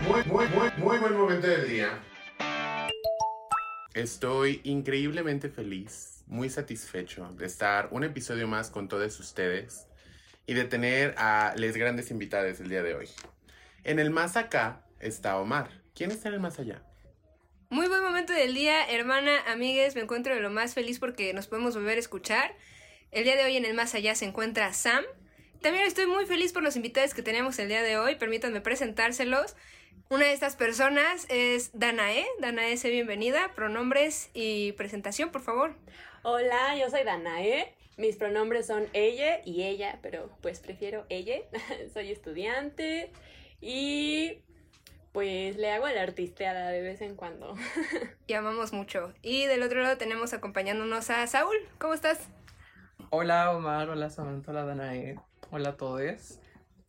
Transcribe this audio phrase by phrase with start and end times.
[0.00, 2.00] Muy, muy, muy, muy buen momento del día.
[3.94, 9.88] Estoy increíblemente feliz, muy satisfecho de estar un episodio más con todos ustedes
[10.46, 13.08] y de tener a les grandes invitados el día de hoy.
[13.82, 15.68] En el más acá está Omar.
[15.94, 16.82] ¿Quién está en el más allá?
[17.70, 21.48] Muy buen momento del día, hermana, amigues, me encuentro de lo más feliz porque nos
[21.48, 22.54] podemos volver a escuchar.
[23.10, 25.04] El día de hoy en el más allá se encuentra Sam.
[25.60, 29.56] También estoy muy feliz por los invitados que tenemos el día de hoy, permítanme presentárselos.
[30.10, 32.26] Una de estas personas es Danae.
[32.40, 33.52] Danae, sé bienvenida.
[33.54, 35.74] Pronombres y presentación, por favor.
[36.22, 37.74] Hola, yo soy Danae.
[37.98, 41.36] Mis pronombres son ella y ella, pero pues prefiero ella.
[41.92, 43.12] soy estudiante
[43.60, 44.38] y
[45.12, 47.54] pues le hago a la artisteada de vez en cuando.
[48.26, 49.12] y amamos mucho.
[49.20, 51.56] Y del otro lado tenemos acompañándonos a Saúl.
[51.78, 52.28] ¿Cómo estás?
[53.10, 55.16] Hola Omar, hola Samantha, hola Danae,
[55.50, 56.40] hola a todos.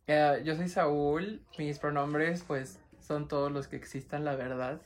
[0.06, 2.78] Eh, yo soy Saúl, mis pronombres pues
[3.10, 4.80] son todos los que existan, la verdad.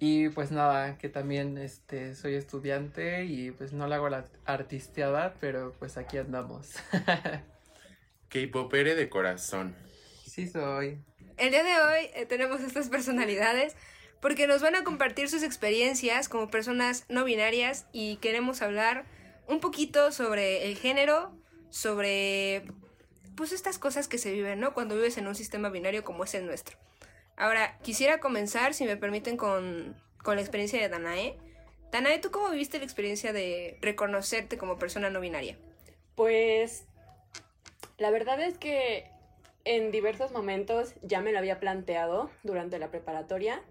[0.00, 5.34] Y pues nada, que también este, soy estudiante y pues no le hago la artisteada,
[5.38, 6.70] pero pues aquí andamos.
[8.30, 9.76] K-popere de corazón.
[10.24, 10.98] Sí soy.
[11.36, 13.76] El día de hoy eh, tenemos estas personalidades
[14.22, 19.04] porque nos van a compartir sus experiencias como personas no binarias y queremos hablar
[19.46, 21.36] un poquito sobre el género,
[21.68, 22.64] sobre
[23.36, 24.72] pues estas cosas que se viven, ¿no?
[24.72, 26.78] Cuando vives en un sistema binario como es el nuestro.
[27.36, 31.36] Ahora, quisiera comenzar, si me permiten, con, con la experiencia de Danae.
[31.90, 35.56] Danae, ¿tú cómo viviste la experiencia de reconocerte como persona no binaria?
[36.14, 36.86] Pues
[37.98, 39.10] la verdad es que
[39.64, 43.62] en diversos momentos ya me lo había planteado durante la preparatoria,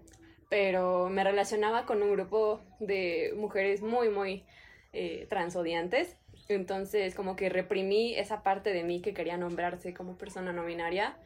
[0.48, 4.44] pero me relacionaba con un grupo de mujeres muy, muy
[4.92, 6.16] eh, transodiantes.
[6.48, 11.16] Entonces, como que reprimí esa parte de mí que quería nombrarse como persona no binaria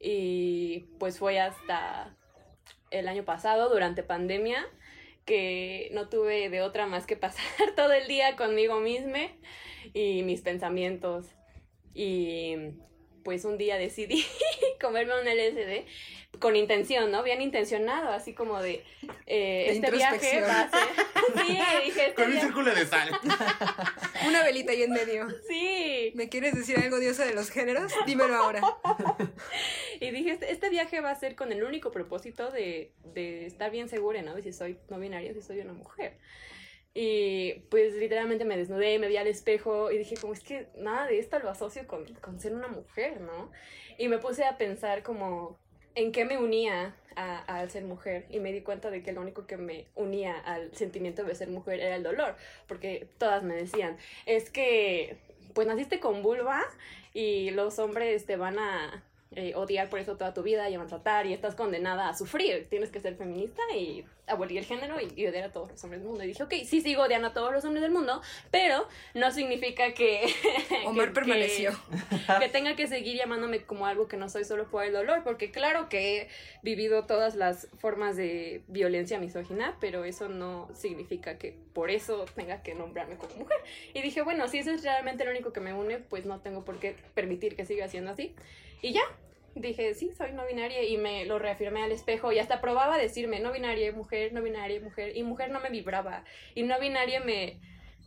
[0.00, 2.16] y pues fue hasta
[2.90, 4.66] el año pasado, durante pandemia,
[5.24, 9.28] que no tuve de otra más que pasar todo el día conmigo misma
[9.92, 11.26] y mis pensamientos.
[11.94, 12.56] Y
[13.24, 14.24] pues un día decidí
[14.80, 15.86] comerme un LSD
[16.38, 17.22] con intención, ¿no?
[17.22, 18.84] Bien intencionado, así como de,
[19.26, 20.88] eh, este viaje va a ser...
[21.46, 22.06] Sí, dije...
[22.08, 23.10] Este con un círculo de sal.
[24.26, 25.28] Una velita ahí en medio.
[25.46, 26.12] Sí.
[26.14, 27.92] ¿Me quieres decir algo, diosa de los géneros?
[28.06, 28.62] Dímelo ahora.
[30.00, 33.70] y dije, este, este, viaje va a ser con el único propósito de, de estar
[33.70, 34.34] bien segura, ¿no?
[34.34, 36.18] De si soy no binaria, si soy una mujer.
[36.94, 41.06] Y pues literalmente me desnudé, me vi al espejo y dije como es que nada
[41.06, 43.50] de esto lo asocio con, con ser una mujer, ¿no?
[43.98, 45.58] Y me puse a pensar como
[45.98, 49.48] en qué me unía al ser mujer y me di cuenta de que lo único
[49.48, 52.36] que me unía al sentimiento de ser mujer era el dolor,
[52.68, 55.16] porque todas me decían, es que
[55.54, 56.62] pues naciste con vulva
[57.12, 60.78] y los hombres te van a eh, odiar por eso toda tu vida y a
[60.78, 62.66] maltratar y estás condenada a sufrir.
[62.70, 66.08] Tienes que ser feminista y abolir el género y, odiar a todos los hombres del
[66.08, 66.24] mundo.
[66.24, 69.92] Y dije, ok, sí sigo odiando a todos los hombres del mundo, pero no significa
[69.92, 70.32] que...
[70.86, 71.72] Omar permaneció.
[72.40, 75.50] Que, tenga que seguir llamándome como algo que no soy solo por el dolor, porque
[75.50, 76.28] claro que he
[76.62, 82.62] vivido todas las formas de violencia misógina, pero eso no significa que por eso tenga
[82.62, 83.58] que nombrarme como mujer.
[83.92, 86.64] Y dije, bueno, si eso es realmente lo único que me une, pues no tengo
[86.64, 88.34] por qué permitir que siga siendo así.
[88.82, 89.02] Y ya,
[89.54, 93.40] dije, sí, soy no binaria y me lo reafirmé al espejo y hasta probaba decirme
[93.40, 96.24] no binaria, mujer, no binaria, mujer y mujer no me vibraba
[96.54, 97.60] y no binaria me,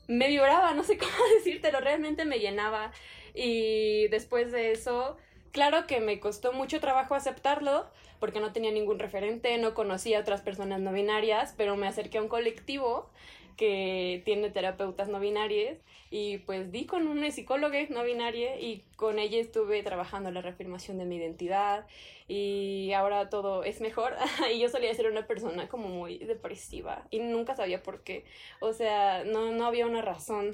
[0.07, 2.91] me vibraba, no sé cómo decírtelo, realmente me llenaba.
[3.33, 5.17] Y después de eso,
[5.51, 7.89] claro que me costó mucho trabajo aceptarlo
[8.19, 12.19] porque no tenía ningún referente, no conocía a otras personas no binarias, pero me acerqué
[12.19, 13.09] a un colectivo
[13.55, 15.77] que tiene terapeutas no binarias
[16.09, 20.97] y pues di con una psicóloga no binaria y con ella estuve trabajando la reafirmación
[20.97, 21.87] de mi identidad
[22.27, 24.15] y ahora todo es mejor
[24.53, 28.25] y yo solía ser una persona como muy depresiva y nunca sabía por qué,
[28.59, 30.53] o sea, no, no había una razón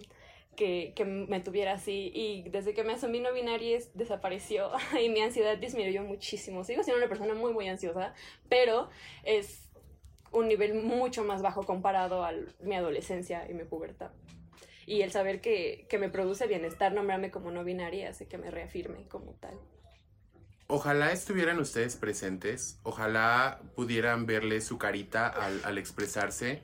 [0.55, 4.71] que, que, me tuviera así y desde que me asumí no binaria desapareció
[5.01, 6.63] y mi ansiedad disminuyó muchísimo.
[6.63, 8.15] Sigo siendo una persona muy muy ansiosa,
[8.49, 8.89] pero
[9.23, 9.66] es
[10.37, 12.31] un nivel mucho más bajo comparado a
[12.61, 14.11] mi adolescencia y mi pubertad.
[14.85, 18.49] Y el saber que, que me produce bienestar nombrarme como no binaria hace que me
[18.51, 19.59] reafirme como tal.
[20.67, 26.61] Ojalá estuvieran ustedes presentes, ojalá pudieran verle su carita al, al, expresarse.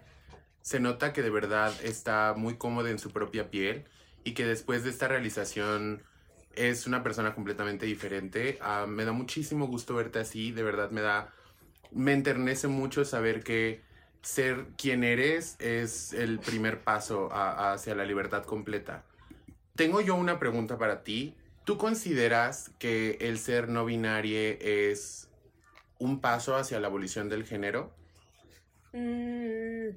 [0.62, 3.86] Se nota que de verdad está muy cómoda en su propia piel
[4.24, 6.04] y que después de esta realización
[6.56, 8.60] es una persona completamente diferente.
[8.62, 11.34] Uh, me da muchísimo gusto verte así, de verdad me da
[11.94, 13.82] me enternece mucho saber que
[14.22, 19.04] ser quien eres es el primer paso hacia la libertad completa.
[19.76, 21.36] Tengo yo una pregunta para ti.
[21.66, 25.30] ¿Tú consideras que el ser no binario es
[25.98, 27.94] un paso hacia la abolición del género?
[28.92, 29.90] Mm,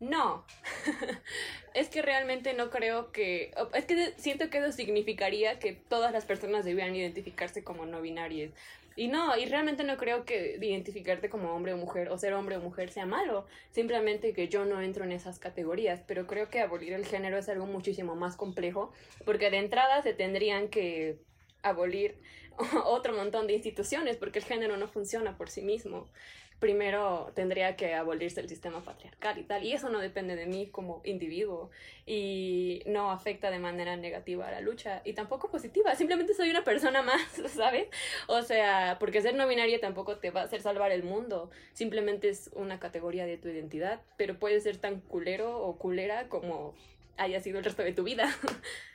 [0.00, 0.44] no,
[1.74, 6.24] es que realmente no creo que, es que siento que eso significaría que todas las
[6.24, 8.50] personas debían identificarse como no binarias.
[8.96, 12.56] Y no, y realmente no creo que identificarte como hombre o mujer o ser hombre
[12.56, 16.60] o mujer sea malo, simplemente que yo no entro en esas categorías, pero creo que
[16.60, 18.92] abolir el género es algo muchísimo más complejo,
[19.24, 21.18] porque de entrada se tendrían que
[21.62, 22.18] abolir
[22.84, 26.08] otro montón de instituciones, porque el género no funciona por sí mismo
[26.62, 29.64] primero tendría que abolirse el sistema patriarcal y tal.
[29.64, 31.72] Y eso no depende de mí como individuo
[32.06, 35.96] y no afecta de manera negativa a la lucha y tampoco positiva.
[35.96, 37.88] Simplemente soy una persona más, ¿sabes?
[38.28, 41.50] O sea, porque ser no binaria tampoco te va a hacer salvar el mundo.
[41.72, 46.76] Simplemente es una categoría de tu identidad, pero puede ser tan culero o culera como
[47.16, 48.32] haya sido el resto de tu vida.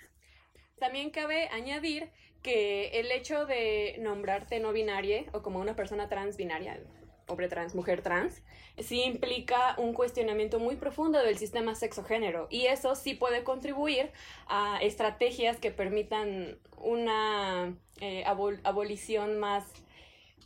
[0.79, 2.11] También cabe añadir
[2.43, 6.79] que el hecho de nombrarte no binaria o como una persona trans binaria,
[7.27, 8.41] hombre trans, mujer trans,
[8.79, 14.11] sí implica un cuestionamiento muy profundo del sistema sexo-género y eso sí puede contribuir
[14.47, 18.23] a estrategias que permitan una eh,
[18.63, 19.65] abolición más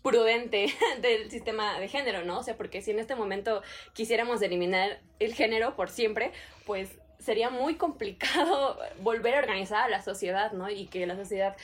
[0.01, 2.39] prudente del sistema de género, ¿no?
[2.39, 3.61] O sea, porque si en este momento
[3.93, 6.31] quisiéramos eliminar el género por siempre,
[6.65, 6.89] pues
[7.19, 10.69] sería muy complicado volver a organizar a la sociedad, ¿no?
[10.69, 11.55] Y que la sociedad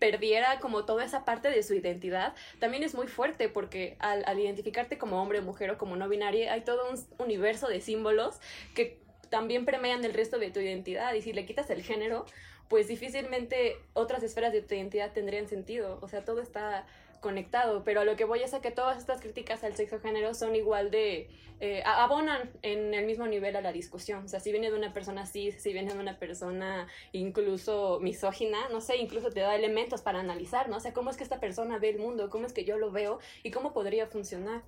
[0.00, 4.98] perdiera como toda esa parte de su identidad, también es muy fuerte porque al, identificarte
[4.98, 8.40] como hombre, mujer o como no binaria, hay todo un universo de símbolos
[8.74, 8.98] que
[9.28, 12.24] también permean el resto de tu identidad y si le quitas el género,
[12.68, 15.98] pues difícilmente otras esferas de tu identidad tendrían sentido.
[16.02, 16.86] O sea, todo está
[17.20, 20.34] conectado, pero a lo que voy es a que todas estas críticas al sexo género
[20.34, 21.28] son igual de,
[21.60, 24.24] eh, abonan en el mismo nivel a la discusión.
[24.24, 28.68] O sea, si viene de una persona así, si viene de una persona incluso misógina,
[28.70, 30.78] no sé, incluso te da elementos para analizar, ¿no?
[30.78, 32.90] O sea, cómo es que esta persona ve el mundo, cómo es que yo lo
[32.90, 34.62] veo y cómo podría funcionar.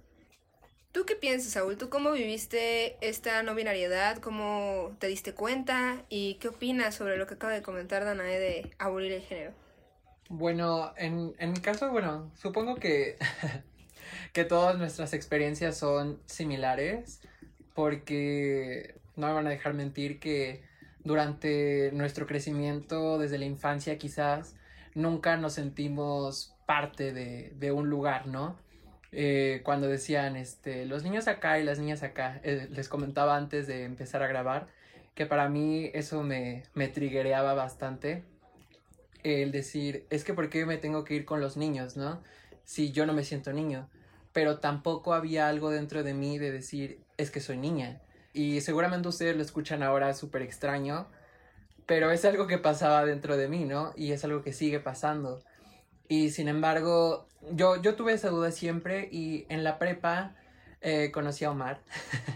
[0.92, 1.78] ¿Tú qué piensas, Saúl?
[1.78, 4.18] ¿Tú cómo viviste esta no binariedad?
[4.18, 6.04] ¿Cómo te diste cuenta?
[6.10, 9.61] ¿Y qué opinas sobre lo que acaba de comentar Danae de abolir el género?
[10.34, 13.18] Bueno, en, en mi caso, bueno, supongo que,
[14.32, 17.20] que todas nuestras experiencias son similares
[17.74, 20.62] porque no me van a dejar mentir que
[21.04, 24.54] durante nuestro crecimiento, desde la infancia quizás,
[24.94, 28.56] nunca nos sentimos parte de, de un lugar, ¿no?
[29.12, 33.66] Eh, cuando decían, este, los niños acá y las niñas acá, eh, les comentaba antes
[33.66, 34.66] de empezar a grabar,
[35.14, 38.24] que para mí eso me, me triguereaba bastante
[39.22, 42.22] el decir, es que ¿por qué me tengo que ir con los niños, no?
[42.64, 43.88] Si yo no me siento niño.
[44.32, 48.00] Pero tampoco había algo dentro de mí de decir, es que soy niña.
[48.32, 51.06] Y seguramente ustedes lo escuchan ahora súper extraño,
[51.86, 53.92] pero es algo que pasaba dentro de mí, ¿no?
[53.96, 55.42] Y es algo que sigue pasando.
[56.08, 60.34] Y sin embargo, yo, yo tuve esa duda siempre y en la prepa
[60.80, 61.80] eh, conocí a Omar,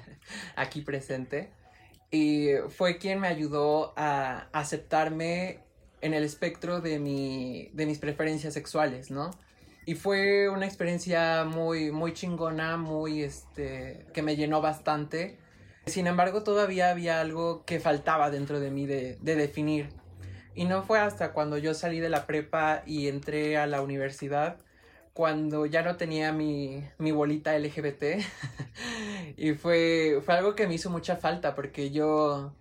[0.56, 1.50] aquí presente,
[2.10, 5.60] y fue quien me ayudó a aceptarme
[6.00, 9.30] en el espectro de, mi, de mis preferencias sexuales, ¿no?
[9.86, 15.38] Y fue una experiencia muy, muy chingona, muy, este, que me llenó bastante.
[15.86, 19.90] Sin embargo, todavía había algo que faltaba dentro de mí de, de definir.
[20.56, 24.56] Y no fue hasta cuando yo salí de la prepa y entré a la universidad,
[25.12, 28.04] cuando ya no tenía mi, mi bolita LGBT.
[29.36, 32.54] y fue, fue algo que me hizo mucha falta porque yo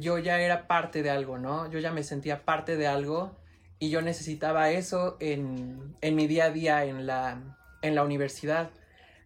[0.00, 1.70] yo ya era parte de algo, ¿no?
[1.70, 3.36] Yo ya me sentía parte de algo
[3.78, 8.70] y yo necesitaba eso en, en mi día a día en la, en la universidad.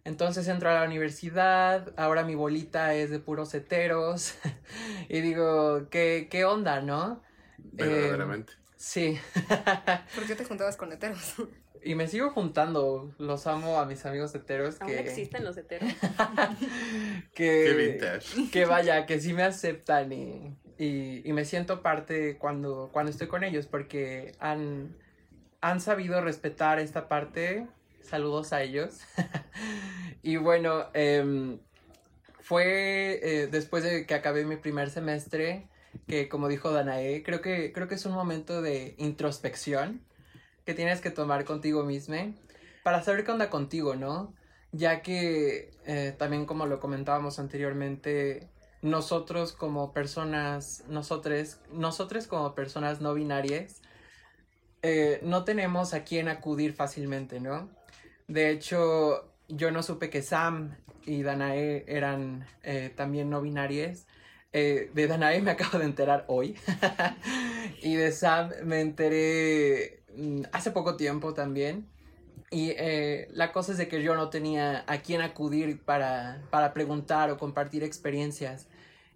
[0.05, 4.35] Entonces entro a la universidad, ahora mi bolita es de puros heteros
[5.09, 7.21] y digo, ¿qué, qué onda, no?
[7.57, 8.53] Verdaderamente.
[8.53, 9.19] Eh, sí.
[10.15, 11.35] ¿Por qué te juntabas con heteros?
[11.85, 14.81] Y me sigo juntando, los amo a mis amigos heteros.
[14.81, 15.91] ¿Aún existen los heteros?
[17.33, 17.99] que,
[18.51, 23.43] que vaya, que sí me aceptan y, y, me siento parte cuando, cuando estoy con
[23.43, 24.95] ellos porque han,
[25.61, 27.67] han sabido respetar esta parte.
[28.01, 29.01] Saludos a ellos.
[30.23, 31.59] y bueno, em,
[32.39, 35.67] fue eh, después de que acabé mi primer semestre
[36.07, 40.01] que como dijo Danae, creo que, creo que es un momento de introspección
[40.65, 42.33] que tienes que tomar contigo mismo
[42.83, 44.33] para saber qué onda contigo, ¿no?
[44.71, 48.49] Ya que eh, también como lo comentábamos anteriormente,
[48.83, 53.81] nosotros como personas, nosotros, nosotros como personas no binarias,
[54.83, 57.69] eh, no tenemos a quién acudir fácilmente, ¿no?
[58.27, 60.75] De hecho, yo no supe que Sam
[61.05, 64.05] y Danae eran eh, también no binarias.
[64.51, 66.55] Eh, de Danae me acabo de enterar hoy.
[67.81, 71.87] y de Sam me enteré mm, hace poco tiempo también.
[72.51, 76.71] Y eh, la cosa es de que yo no tenía a quién acudir para, para
[76.71, 78.67] preguntar o compartir experiencias.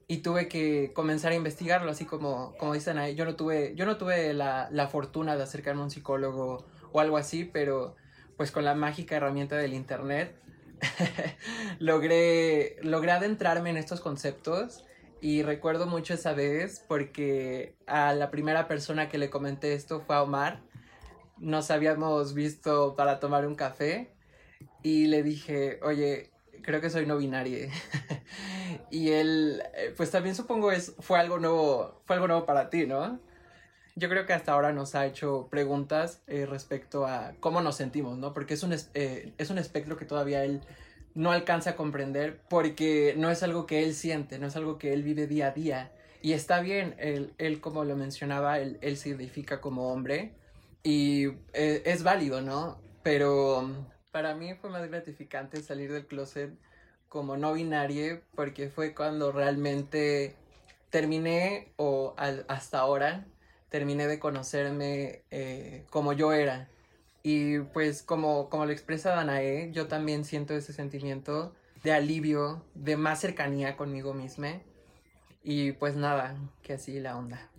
[0.07, 3.15] Y tuve que comenzar a investigarlo, así como, como dicen ahí.
[3.15, 6.99] Yo no tuve, yo no tuve la, la fortuna de acercarme a un psicólogo o
[6.99, 7.95] algo así, pero
[8.37, 10.39] pues con la mágica herramienta del internet
[11.79, 14.83] logré, logré adentrarme en estos conceptos
[15.21, 20.15] y recuerdo mucho esa vez porque a la primera persona que le comenté esto fue
[20.15, 20.61] a Omar.
[21.37, 24.13] Nos habíamos visto para tomar un café
[24.83, 26.31] y le dije, oye,
[26.63, 27.69] creo que soy no binario.
[28.91, 32.85] y él, eh, pues también supongo es, fue algo nuevo, fue algo nuevo para ti,
[32.85, 33.19] ¿no?
[33.95, 38.17] Yo creo que hasta ahora nos ha hecho preguntas eh, respecto a cómo nos sentimos,
[38.17, 38.33] ¿no?
[38.33, 40.61] Porque es un, eh, es un espectro que todavía él
[41.15, 44.93] no alcanza a comprender porque no es algo que él siente, no es algo que
[44.93, 45.91] él vive día a día.
[46.21, 50.35] Y está bien, él, él como lo mencionaba, él, él se identifica como hombre
[50.83, 52.79] y eh, es válido, ¿no?
[53.01, 53.67] Pero
[54.11, 56.51] para mí fue más gratificante salir del closet
[57.09, 60.35] como no binario porque fue cuando realmente
[60.89, 63.25] terminé o hasta ahora
[63.69, 66.69] terminé de conocerme eh, como yo era
[67.29, 72.95] y pues como, como lo expresa Danae, yo también siento ese sentimiento de alivio, de
[72.95, 74.61] más cercanía conmigo misma.
[75.43, 77.49] Y pues nada, que así la onda.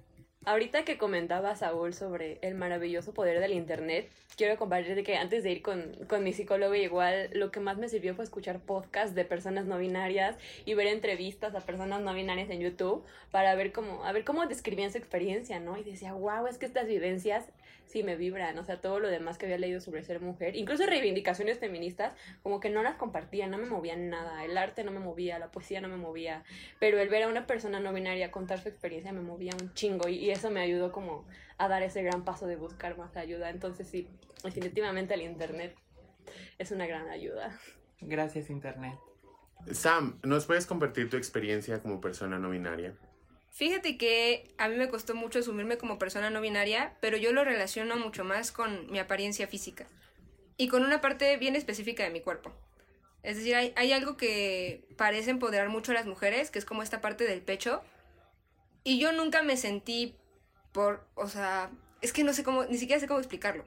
[0.44, 5.50] Ahorita que comentaba Saúl sobre el maravilloso poder del Internet, quiero compartir que antes de
[5.50, 9.26] ir con, con, mi psicólogo igual, lo que más me sirvió fue escuchar podcasts de
[9.26, 14.04] personas no binarias y ver entrevistas a personas no binarias en YouTube para ver cómo,
[14.04, 15.76] a ver cómo describían su experiencia, ¿no?
[15.76, 17.44] Y decía, wow, es que estas vivencias
[17.88, 20.86] sí me vibran, o sea, todo lo demás que había leído sobre ser mujer, incluso
[20.86, 25.00] reivindicaciones feministas, como que no las compartía, no me movían nada, el arte no me
[25.00, 26.44] movía, la poesía no me movía,
[26.78, 30.08] pero el ver a una persona no binaria contar su experiencia me movía un chingo
[30.08, 31.26] y, eso me ayudó como
[31.56, 34.08] a dar ese gran paso de buscar más ayuda, entonces sí,
[34.44, 35.74] definitivamente el Internet
[36.58, 37.58] es una gran ayuda.
[38.00, 38.98] Gracias Internet.
[39.72, 42.94] Sam, ¿nos puedes compartir tu experiencia como persona no binaria?
[43.50, 47.44] Fíjate que a mí me costó mucho asumirme como persona no binaria, pero yo lo
[47.44, 49.86] relaciono mucho más con mi apariencia física
[50.56, 52.52] y con una parte bien específica de mi cuerpo.
[53.22, 57.00] Es decir, hay, algo que parece empoderar mucho a las mujeres, que es como esta
[57.00, 57.82] parte del pecho.
[58.84, 60.14] Y yo nunca me sentí
[60.72, 63.64] por, o sea, es que no sé cómo, ni siquiera sé cómo explicarlo.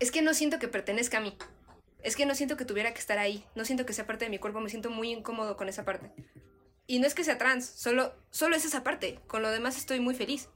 [0.00, 1.36] Es que no siento que pertenezca a mí.
[2.02, 3.44] Es que no siento que tuviera que estar ahí.
[3.54, 4.60] No siento que sea parte de mi cuerpo.
[4.60, 6.10] Me siento muy incómodo con esa parte.
[6.90, 9.20] Y no es que sea trans, solo, solo es esa parte.
[9.28, 10.48] Con lo demás estoy muy feliz.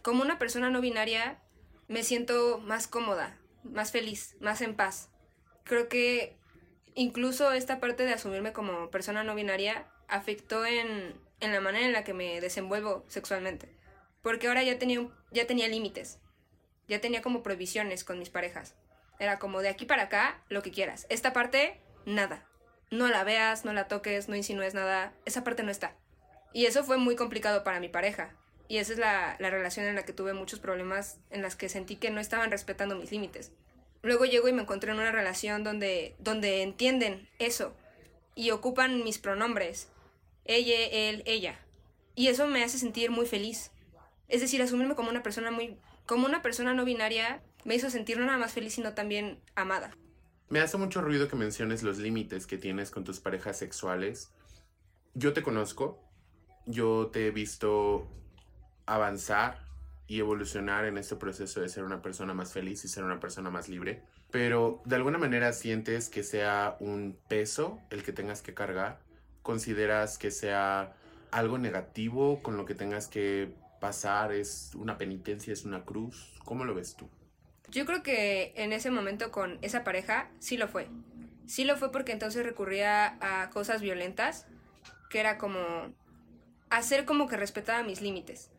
[0.00, 1.38] Como una persona no binaria,
[1.86, 5.10] me siento más cómoda, más feliz, más en paz.
[5.64, 6.34] Creo que
[6.94, 11.92] incluso esta parte de asumirme como persona no binaria afectó en, en la manera en
[11.92, 13.68] la que me desenvuelvo sexualmente.
[14.22, 16.20] Porque ahora ya tenía, ya tenía límites.
[16.88, 18.76] Ya tenía como prohibiciones con mis parejas.
[19.18, 21.06] Era como de aquí para acá, lo que quieras.
[21.10, 22.49] Esta parte, nada
[22.90, 25.94] no la veas, no la toques, no insinúes nada, esa parte no está.
[26.52, 28.34] Y eso fue muy complicado para mi pareja.
[28.68, 31.96] Y esa es la, relación en la que tuve muchos problemas, en las que sentí
[31.96, 33.52] que no estaban respetando mis límites.
[34.02, 37.74] Luego llego y me encontré en una relación donde, donde entienden eso
[38.34, 39.88] y ocupan mis pronombres.
[40.44, 41.58] Ella, él, ella.
[42.14, 43.72] Y eso me hace sentir muy feliz.
[44.28, 48.18] Es decir, asumirme como una persona muy, como una persona no binaria me hizo sentir
[48.18, 49.96] no nada más feliz, sino también amada.
[50.50, 54.32] Me hace mucho ruido que menciones los límites que tienes con tus parejas sexuales.
[55.14, 56.02] Yo te conozco,
[56.66, 58.08] yo te he visto
[58.84, 59.64] avanzar
[60.08, 63.48] y evolucionar en este proceso de ser una persona más feliz y ser una persona
[63.48, 64.02] más libre,
[64.32, 68.98] pero de alguna manera sientes que sea un peso el que tengas que cargar,
[69.42, 70.96] consideras que sea
[71.30, 76.64] algo negativo con lo que tengas que pasar, es una penitencia, es una cruz, ¿cómo
[76.64, 77.08] lo ves tú?
[77.70, 80.88] Yo creo que en ese momento con esa pareja sí lo fue.
[81.46, 84.46] Sí lo fue porque entonces recurría a cosas violentas,
[85.08, 85.60] que era como
[86.68, 88.50] hacer como que respetaba mis límites.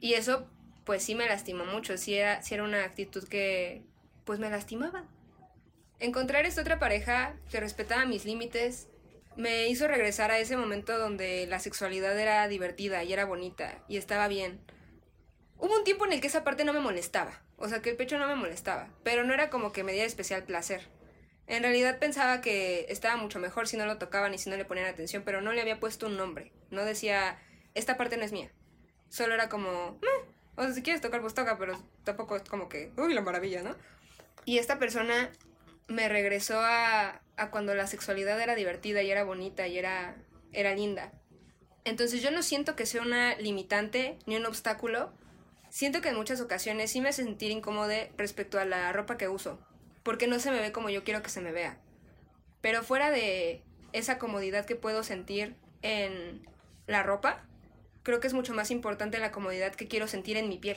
[0.00, 0.48] Y eso
[0.84, 3.82] pues sí me lastimó mucho, sí era, una actitud que
[4.24, 5.04] pues me lastimaba.
[5.98, 8.88] Encontrar esta otra pareja que respetaba mis límites
[9.36, 13.96] me hizo regresar a ese momento donde la sexualidad era divertida y era bonita y
[13.96, 14.60] estaba bien.
[15.64, 17.40] Hubo un tiempo en el que esa parte no me molestaba.
[17.56, 20.06] O sea, que el pecho no me molestaba, pero no era como que me diera
[20.06, 20.90] especial placer.
[21.46, 24.66] En realidad pensaba que estaba mucho mejor si no lo tocaban y si no le
[24.66, 26.52] ponían atención, pero no le había puesto un nombre.
[26.68, 27.40] No decía,
[27.72, 28.52] esta parte no es mía.
[29.08, 29.98] Solo era como,
[30.54, 33.62] o sea, si quieres tocar, pues toca, pero tampoco es como que, uy, la maravilla,
[33.62, 33.74] ¿no?
[34.44, 35.32] Y esta persona
[35.88, 40.14] me regresó a, a cuando la sexualidad era divertida y era bonita y era,
[40.52, 41.10] era linda.
[41.84, 45.10] Entonces yo no siento que sea una limitante ni un obstáculo
[45.74, 49.28] siento que en muchas ocasiones sí me hace sentir incómodo respecto a la ropa que
[49.28, 49.58] uso.
[50.04, 51.78] porque no se me ve como yo quiero que se me vea.
[52.60, 53.62] Pero fuera de
[53.92, 56.46] esa comodidad que puedo sentir en
[56.86, 57.42] la ropa,
[58.02, 60.76] creo que es mucho más importante la comodidad que quiero sentir en mi piel.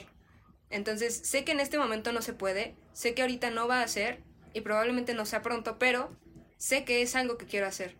[0.70, 3.88] Entonces, sé que en este momento no se puede, sé que ahorita no va a
[3.88, 4.22] ser
[4.54, 6.10] y probablemente no sea pronto, pero
[6.56, 7.96] sé que es algo que quiero hacer.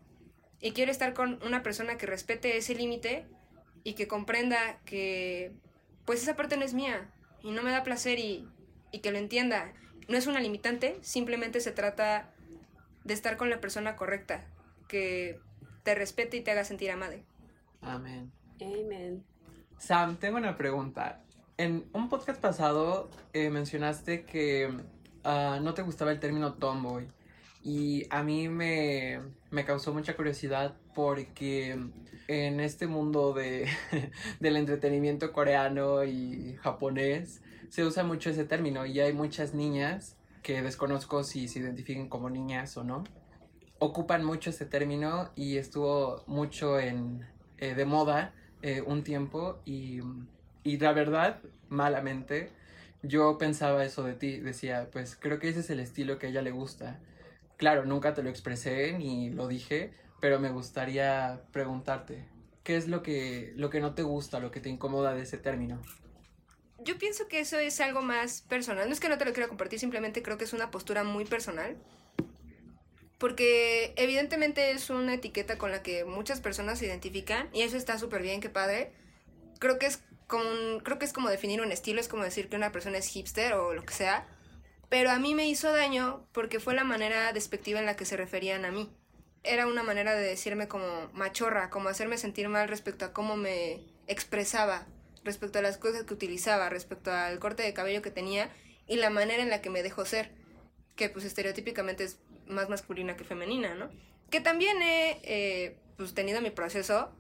[0.61, 3.27] Y quiero estar con una persona que respete ese límite
[3.85, 5.53] y que comprenda que
[6.09, 7.07] pues esa parte no es mía
[7.43, 8.49] y no me da placer y,
[8.93, 9.75] y que lo entienda.
[10.09, 12.33] No es una limitante, simplemente se trata
[13.05, 14.47] de estar con la persona correcta,
[14.89, 15.39] que
[15.83, 17.17] te respete y te haga sentir amada.
[17.83, 18.33] Amén.
[18.59, 19.23] Amen.
[19.77, 21.21] Sam, tengo una pregunta.
[21.59, 24.75] En un podcast pasado eh, mencionaste que
[25.25, 27.07] ah, no te gustaba el término tomboy.
[27.69, 29.21] Y a mí me,
[29.51, 31.79] me causó mucha curiosidad porque
[32.27, 33.69] en este mundo de,
[34.41, 40.63] del entretenimiento coreano y japonés se usa mucho ese término y hay muchas niñas que
[40.63, 43.05] desconozco si se identifiquen como niñas o no.
[43.79, 47.27] Ocupan mucho ese término y estuvo mucho en,
[47.59, 48.33] eh, de moda
[48.63, 50.01] eh, un tiempo y,
[50.65, 52.51] y la verdad, malamente,
[53.03, 54.41] yo pensaba eso de ti.
[54.41, 56.99] Decía, pues creo que ese es el estilo que a ella le gusta.
[57.59, 62.25] Claro, nunca te lo expresé ni lo dije, pero me gustaría preguntarte,
[62.63, 65.39] ¿qué es lo que, lo que no te gusta, lo que te incomoda de ese
[65.39, 65.83] término?
[66.79, 68.87] Yo pienso que eso es algo más personal.
[68.87, 71.25] No es que no te lo quiera compartir, simplemente creo que es una postura muy
[71.25, 71.77] personal.
[73.19, 77.99] Porque evidentemente es una etiqueta con la que muchas personas se identifican y eso está
[77.99, 78.93] súper bien, qué padre.
[79.59, 80.45] Creo que es como
[80.85, 83.55] creo que es como definir un estilo, es como decir que una persona es hipster
[83.55, 84.29] o lo que sea.
[84.89, 88.17] Pero a mí me hizo daño porque fue la manera despectiva en la que se
[88.17, 88.91] referían a mí.
[89.43, 93.81] Era una manera de decirme como machorra, como hacerme sentir mal respecto a cómo me
[94.07, 94.87] expresaba,
[95.25, 98.51] respecto a las cosas que utilizaba, respecto al corte de cabello que tenía
[98.87, 100.31] y la manera en la que me dejó ser,
[100.97, 103.91] que pues estereotípicamente es más masculina que femenina, ¿no?
[104.31, 107.13] Que también he eh, pues tenido mi proceso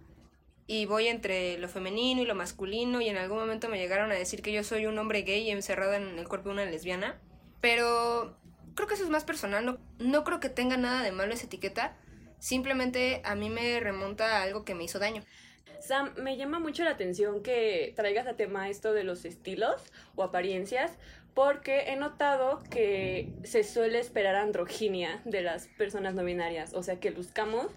[0.66, 4.14] y voy entre lo femenino y lo masculino y en algún momento me llegaron a
[4.14, 7.21] decir que yo soy un hombre gay encerrado en el cuerpo de una lesbiana,
[7.61, 8.37] pero
[8.75, 11.47] creo que eso es más personal, no, no creo que tenga nada de malo esa
[11.47, 11.97] etiqueta,
[12.38, 15.23] simplemente a mí me remonta a algo que me hizo daño.
[15.81, 19.83] Sam, me llama mucho la atención que traigas a tema esto de los estilos
[20.16, 20.92] o apariencias,
[21.35, 26.99] porque he notado que se suele esperar androginia de las personas no binarias, o sea,
[26.99, 27.68] que buscamos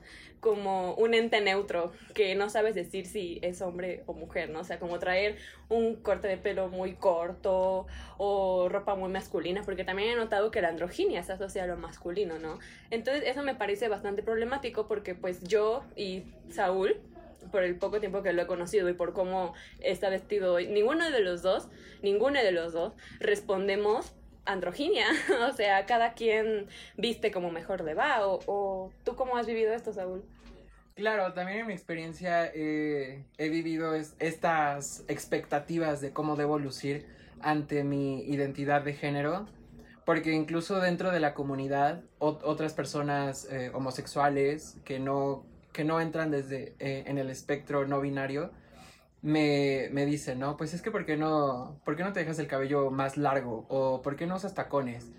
[0.42, 4.60] como un ente neutro, que no sabes decir si es hombre o mujer, ¿no?
[4.60, 5.38] O sea, como traer
[5.70, 7.86] un corte de pelo muy corto
[8.18, 11.78] o ropa muy masculina, porque también he notado que la androginia se asocia a lo
[11.78, 12.58] masculino, ¿no?
[12.90, 17.00] Entonces eso me parece bastante problemático porque pues yo y Saúl
[17.52, 21.10] por el poco tiempo que lo he conocido y por cómo está vestido hoy, ninguno
[21.10, 21.70] de los dos,
[22.02, 24.14] ninguno de los dos, respondemos
[24.46, 25.06] androginia.
[25.50, 28.26] o sea, cada quien viste como mejor le va.
[28.28, 30.24] O, o tú cómo has vivido esto, Saúl.
[30.96, 37.06] Claro, también en mi experiencia eh, he vivido es- estas expectativas de cómo debo lucir
[37.40, 39.48] ante mi identidad de género,
[40.06, 46.02] porque incluso dentro de la comunidad, ot- otras personas eh, homosexuales que no, que no
[46.02, 48.52] entran desde eh, en el espectro no binario,
[49.22, 50.58] me, me dicen, ¿no?
[50.58, 53.66] Pues es que ¿por qué no, ¿por qué no te dejas el cabello más largo?
[53.70, 55.12] ¿O por qué no usas tacones?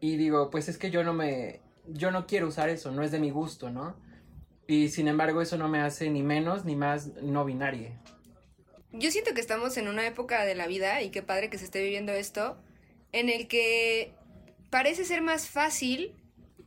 [0.00, 3.10] Y digo, pues es que yo no me, yo no quiero usar eso, no es
[3.10, 3.96] de mi gusto, ¿no?
[4.66, 7.98] Y sin embargo eso no me hace ni menos ni más no binaria.
[8.92, 11.64] Yo siento que estamos en una época de la vida, y qué padre que se
[11.64, 12.58] esté viviendo esto,
[13.12, 14.14] en el que
[14.70, 16.14] parece ser más fácil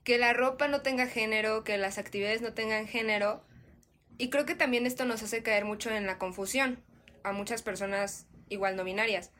[0.04, 3.44] que la ropa no tenga género, que las actividades no tengan género,
[4.22, 6.84] y creo que también esto nos hace caer mucho en la confusión
[7.24, 9.32] a muchas personas igual no binarias.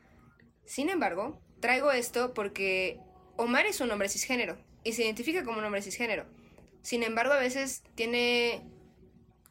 [0.64, 2.98] Sin embargo, traigo esto porque
[3.36, 6.26] Omar es un hombre cisgénero y se identifica como un hombre cisgénero.
[6.82, 8.60] Sin embargo, a veces tiene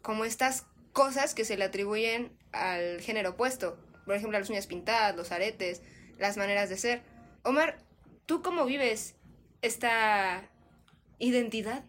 [0.01, 3.79] como estas cosas que se le atribuyen al género opuesto.
[4.05, 5.81] Por ejemplo, las uñas pintadas, los aretes,
[6.17, 7.03] las maneras de ser.
[7.43, 7.77] Omar,
[8.25, 9.15] ¿tú cómo vives
[9.61, 10.51] esta
[11.19, 11.85] identidad?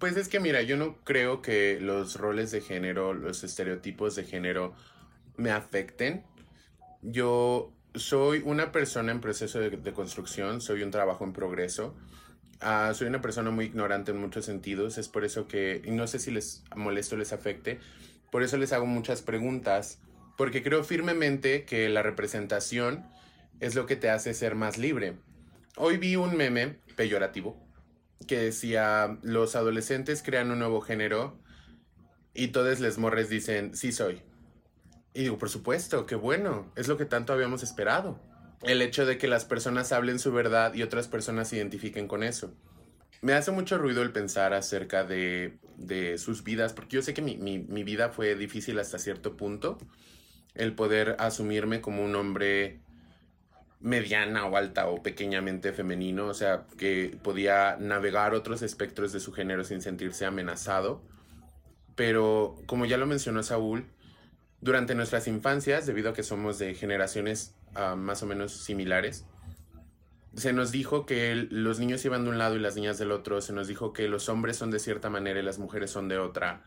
[0.00, 4.24] Pues es que mira, yo no creo que los roles de género, los estereotipos de
[4.24, 4.74] género
[5.36, 6.24] me afecten.
[7.02, 11.94] Yo soy una persona en proceso de, construcción, soy un trabajo en progreso.
[12.60, 16.06] Ah, soy una persona muy ignorante en muchos sentidos, es por eso que, y no
[16.06, 17.78] sé si les molesto, les afecte,
[18.32, 20.00] por eso les hago muchas preguntas,
[20.38, 23.04] porque creo firmemente que la representación
[23.60, 25.18] es lo que te hace ser más libre.
[25.76, 27.69] Hoy vi un meme peyorativo
[28.26, 31.42] que decía, los adolescentes crean un nuevo género
[32.34, 34.22] y todos les morres dicen, sí soy.
[35.14, 38.20] Y digo, por supuesto, qué bueno, es lo que tanto habíamos esperado.
[38.62, 42.22] el hecho de que las personas hablen su verdad y otras personas se identifiquen con
[42.22, 42.54] eso.
[43.22, 47.22] Me hace mucho ruido el pensar acerca de, de sus vidas, porque yo sé que
[47.22, 49.78] mi, mi, mi vida fue difícil hasta cierto punto,
[50.54, 52.82] el poder asumirme como un hombre
[53.80, 59.32] mediana o alta o pequeñamente femenino, o sea, que podía navegar otros espectros de su
[59.32, 61.02] género sin sentirse amenazado.
[61.96, 63.86] Pero como ya lo mencionó Saúl,
[64.60, 69.24] durante nuestras infancias, debido a que somos de generaciones uh, más o menos similares,
[70.36, 73.40] se nos dijo que los niños iban de un lado y las niñas del otro,
[73.40, 76.18] se nos dijo que los hombres son de cierta manera y las mujeres son de
[76.18, 76.62] otra.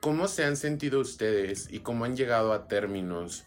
[0.00, 3.44] ¿Cómo se han sentido ustedes y cómo han llegado a términos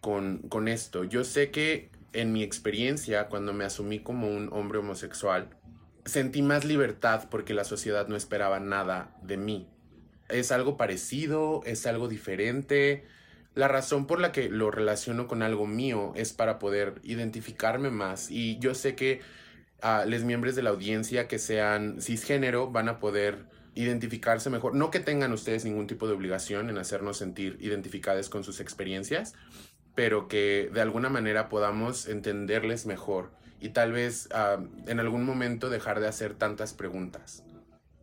[0.00, 1.04] con, con esto?
[1.04, 5.50] Yo sé que en mi experiencia, cuando me asumí como un hombre homosexual,
[6.04, 9.68] sentí más libertad porque la sociedad no esperaba nada de mí.
[10.28, 13.04] Es algo parecido, es algo diferente.
[13.54, 18.30] La razón por la que lo relaciono con algo mío es para poder identificarme más.
[18.30, 19.20] Y yo sé que
[19.80, 24.74] a los miembros de la audiencia que sean cisgénero van a poder identificarse mejor.
[24.74, 29.34] No que tengan ustedes ningún tipo de obligación en hacernos sentir identificados con sus experiencias,
[29.98, 35.70] pero que de alguna manera podamos entenderles mejor y tal vez uh, en algún momento
[35.70, 37.42] dejar de hacer tantas preguntas.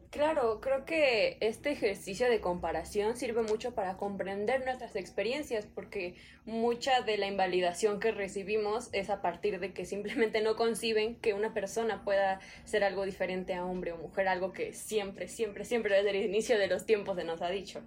[0.10, 7.00] Claro, creo que este ejercicio de comparación sirve mucho para comprender nuestras experiencias, porque mucha
[7.00, 11.54] de la invalidación que recibimos es a partir de que simplemente no conciben que una
[11.54, 16.10] persona pueda ser algo diferente a hombre o mujer, algo que siempre, siempre, siempre desde
[16.10, 17.84] el inicio de los tiempos se nos ha dicho.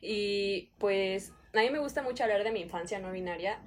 [0.00, 3.58] Y pues a mí me gusta mucho hablar de mi infancia no binaria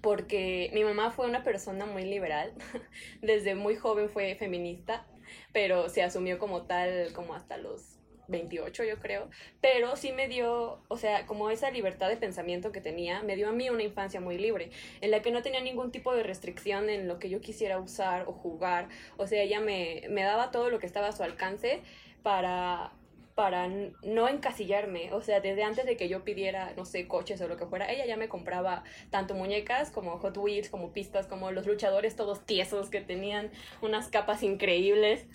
[0.00, 2.52] porque mi mamá fue una persona muy liberal,
[3.22, 5.06] desde muy joven fue feminista,
[5.52, 9.28] pero se asumió como tal como hasta los 28 yo creo,
[9.60, 13.48] pero sí me dio, o sea, como esa libertad de pensamiento que tenía, me dio
[13.48, 14.70] a mí una infancia muy libre,
[15.00, 18.28] en la que no tenía ningún tipo de restricción en lo que yo quisiera usar
[18.28, 21.82] o jugar, o sea, ella me, me daba todo lo que estaba a su alcance
[22.22, 22.92] para
[23.36, 23.68] para
[24.02, 27.58] no encasillarme, o sea, desde antes de que yo pidiera, no sé, coches o lo
[27.58, 31.66] que fuera, ella ya me compraba tanto muñecas como Hot Wheels, como pistas, como los
[31.66, 33.50] luchadores todos tiesos que tenían
[33.82, 35.26] unas capas increíbles.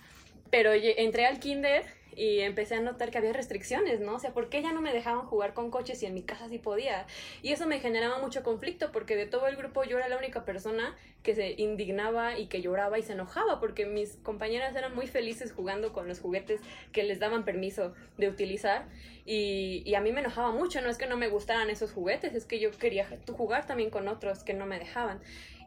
[0.50, 1.84] Pero entré al kinder
[2.16, 4.14] y empecé a notar que había restricciones, ¿no?
[4.16, 6.48] O sea, ¿por qué ya no me dejaban jugar con coches y en mi casa
[6.48, 7.06] sí podía?
[7.42, 10.44] Y eso me generaba mucho conflicto porque de todo el grupo yo era la única
[10.44, 15.06] persona que se indignaba y que lloraba y se enojaba porque mis compañeras eran muy
[15.06, 16.60] felices jugando con los juguetes
[16.92, 18.86] que les daban permiso de utilizar
[19.24, 22.34] y, y a mí me enojaba mucho, no es que no me gustaran esos juguetes,
[22.34, 25.20] es que yo quería jugar también con otros que no me dejaban.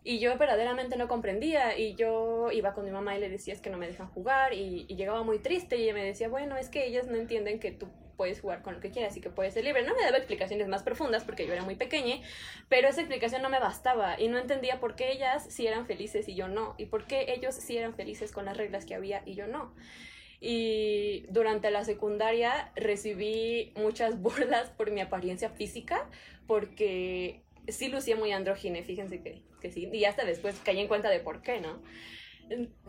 [0.08, 3.60] Y yo verdaderamente no comprendía y yo iba con mi mamá y le decía es
[3.60, 6.70] que no me dejan jugar y, llegaba muy triste y ella me decía, bueno, es
[6.70, 9.56] que ellas no entienden que tú puedes jugar con lo que quieras y que puedes
[9.56, 9.82] ser libre.
[9.82, 12.18] No me daba explicaciones más profundas porque yo era muy pequeña,
[12.70, 16.30] pero esa explicación no me bastaba y no entendía por qué ellas sí eran felices
[16.30, 19.24] y yo no, y por qué ellos sí eran felices con las reglas que había
[19.26, 19.74] y yo no.
[20.40, 26.08] Y durante la secundaria recibí muchas burlas por mi apariencia física
[26.46, 29.42] porque sí lucía muy andrógine, fíjense que,
[29.76, 31.80] y hasta después caí en cuenta de por qué, ¿no?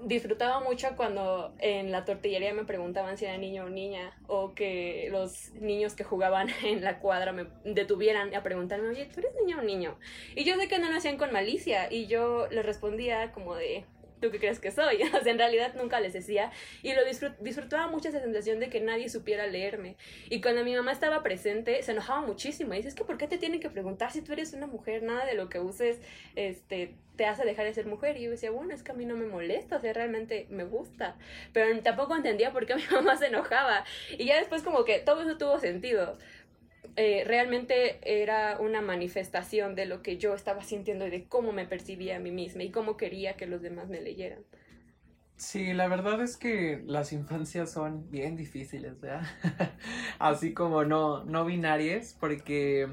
[0.05, 5.09] disfrutaba mucho cuando en la tortillería me preguntaban si era niño o niña o que
[5.11, 9.59] los niños que jugaban en la cuadra me detuvieran a preguntarme, oye, ¿tú eres niño
[9.59, 9.99] o niño?
[10.35, 13.85] Y yo sé que no lo hacían con malicia y yo les respondía como de,
[14.21, 15.03] ¿tú qué crees que soy?
[15.17, 16.51] O sea, en realidad nunca les decía.
[16.83, 17.03] Y lo
[17.41, 19.97] disfrutaba mucho esa sensación de que nadie supiera leerme.
[20.29, 22.75] Y cuando mi mamá estaba presente, se enojaba muchísimo.
[22.75, 25.03] Y dice, es que ¿por qué te tienen que preguntar si tú eres una mujer?
[25.03, 26.01] Nada de lo que uses
[26.35, 28.17] este, te hace dejar de ser mujer.
[28.17, 30.65] Y yo decía, bueno, es que a mí no me molesta, o sea, realmente me
[30.65, 31.17] gusta.
[31.53, 33.85] Pero tampoco entendía por qué mi mamá se enojaba.
[34.19, 36.19] Y ya después como que todo eso tuvo sentido.
[36.97, 41.67] Eh, realmente era una manifestación de lo que yo estaba sintiendo y de cómo me
[41.67, 44.45] percibía a mí misma y cómo quería que los demás me leyeran.
[45.37, 49.23] Sí, la verdad es que las infancias son bien difíciles, ¿verdad?
[50.19, 52.89] Así como no, no binarias, porque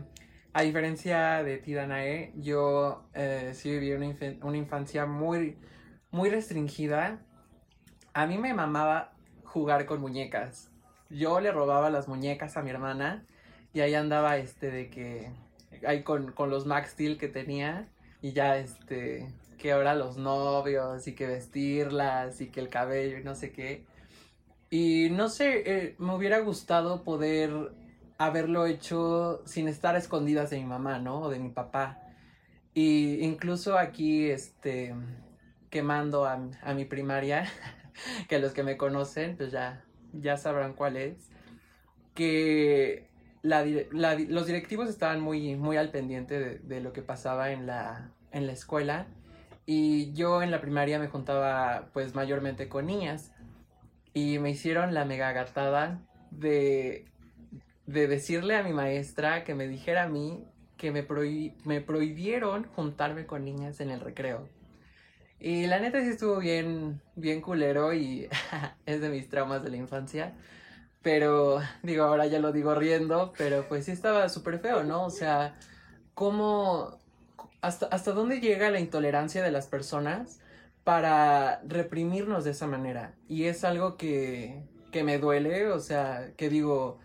[0.53, 5.58] a diferencia de ti, Danae, yo eh, sí viví una, una infancia muy,
[6.12, 7.25] muy restringida.
[8.13, 9.13] A mí me mamaba
[9.45, 10.69] jugar con muñecas.
[11.10, 13.25] Yo le robaba las muñecas a mi hermana
[13.73, 15.31] y ahí andaba este de que,
[15.86, 17.88] ahí con, con los Max Steel que tenía
[18.21, 23.23] y ya este, que ahora los novios y que vestirlas y que el cabello y
[23.23, 23.86] no sé qué.
[24.69, 27.71] Y no sé, eh, me hubiera gustado poder
[28.17, 31.21] haberlo hecho sin estar escondidas de mi mamá, ¿no?
[31.21, 31.99] O de mi papá.
[32.73, 34.95] Y incluso aquí, este,
[35.69, 37.45] quemando a, a mi primaria,
[38.29, 39.83] que los que me conocen, pues ya,
[40.13, 41.29] ya sabrán cuál es,
[42.15, 43.12] que
[43.43, 48.53] los directivos estaban muy, muy al pendiente de, lo que pasaba en la, en la
[48.53, 49.08] escuela
[49.65, 53.34] Y yo en la primaria me juntaba pues mayormente con niñas.
[54.13, 56.01] Y me hicieron la mega gatada
[56.32, 57.06] de,
[57.88, 60.45] de decirle a mi maestra que me dijera a mí
[60.77, 64.49] que me, prohi- me prohibieron juntarme con niñas en el recreo.
[65.39, 68.27] Y la neta sí estuvo bien, bien culero y
[68.86, 70.34] es de mis traumas de la infancia.
[71.04, 75.04] Pero, digo, ahora ya lo digo riendo, pero pues sí estaba súper feo, ¿no?
[75.06, 75.56] O sea,
[76.13, 76.98] ¿cómo,
[77.62, 80.39] hasta, hasta dónde llega la intolerancia de las personas
[80.86, 83.16] para reprimirnos de esa manera?
[83.28, 87.00] Y es algo que, que me duele, o sea, que digo,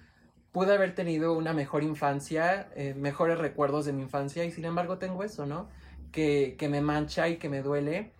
[0.53, 4.99] pude haber tenido una mejor infancia, eh, mejores recuerdos de mi infancia y sin embargo
[4.99, 5.69] tengo eso, ¿no?
[6.13, 8.13] Que, que me mancha y que me duele.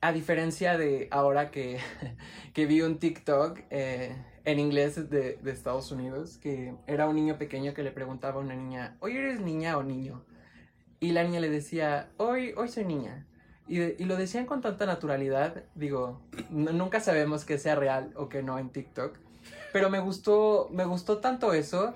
[0.00, 1.78] A diferencia de ahora que,
[2.54, 7.38] que vi un TikTok eh, en inglés de, de Estados Unidos, que era un niño
[7.38, 10.24] pequeño que le preguntaba a una niña, ¿hoy eres niña o niño?
[11.00, 13.26] Y la niña le decía, hoy, hoy soy niña.
[13.66, 16.20] Y, y lo decían con tanta naturalidad, digo,
[16.50, 19.18] nunca sabemos que sea real o que no en TikTok,
[19.72, 21.94] pero me gustó, me gustó tanto eso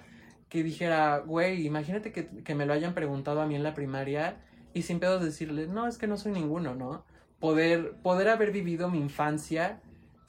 [0.48, 4.36] que dijera, güey, imagínate que, que me lo hayan preguntado a mí en la primaria
[4.74, 7.04] y sin pedos decirle, no, es que no soy ninguno, ¿no?
[7.40, 9.80] Poder, poder haber vivido mi infancia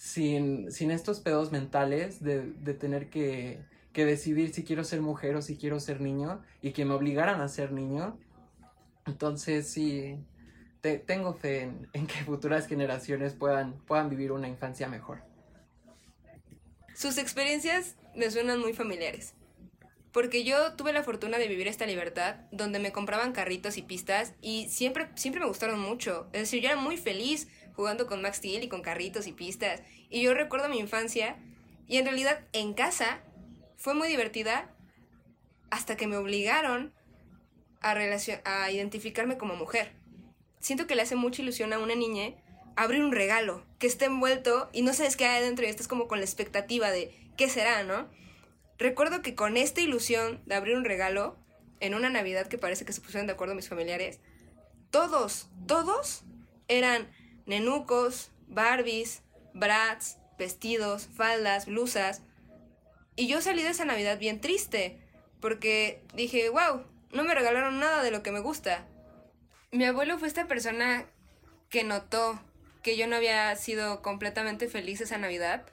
[0.03, 3.61] sin, sin estos pedos mentales de, de tener que,
[3.93, 7.39] que decidir si quiero ser mujer o si quiero ser niño y que me obligaran
[7.39, 8.17] a ser niño.
[9.05, 10.17] Entonces sí,
[10.81, 15.21] te- tengo fe en, que futuras generaciones puedan, puedan vivir una infancia mejor.
[16.93, 19.35] Sus experiencias me suenan muy familiares.
[20.11, 24.33] Porque yo tuve la fortuna de vivir esta libertad donde me compraban carritos y pistas
[24.41, 26.27] y siempre, siempre me gustaron mucho.
[26.33, 29.81] Es decir, yo era muy feliz jugando con Max Steel y con carritos y pistas.
[30.09, 31.37] Y yo recuerdo mi infancia
[31.87, 33.21] y en realidad en casa
[33.77, 34.73] fue muy divertida
[35.69, 36.93] hasta que me obligaron
[37.81, 37.95] a,
[38.45, 39.91] a identificarme como mujer.
[40.59, 42.35] Siento que le hace mucha ilusión a una niña
[42.75, 46.07] abrir un regalo que esté envuelto y no sabes qué hay adentro y estás como
[46.07, 48.09] con la expectativa de qué será, ¿no?
[48.77, 51.37] Recuerdo que con esta ilusión de abrir un regalo,
[51.79, 54.21] en una Navidad que parece que se pusieron de acuerdo mis familiares,
[54.89, 56.23] todos, todos
[56.67, 57.11] eran
[57.45, 62.21] nenucos, Barbies, brats, vestidos, faldas, blusas.
[63.15, 64.99] Y yo salí de esa Navidad bien triste,
[65.39, 68.85] porque dije, wow, no me regalaron nada de lo que me gusta.
[69.71, 71.05] Mi abuelo fue esta persona
[71.69, 72.39] que notó
[72.83, 75.65] que yo no había sido completamente feliz esa Navidad.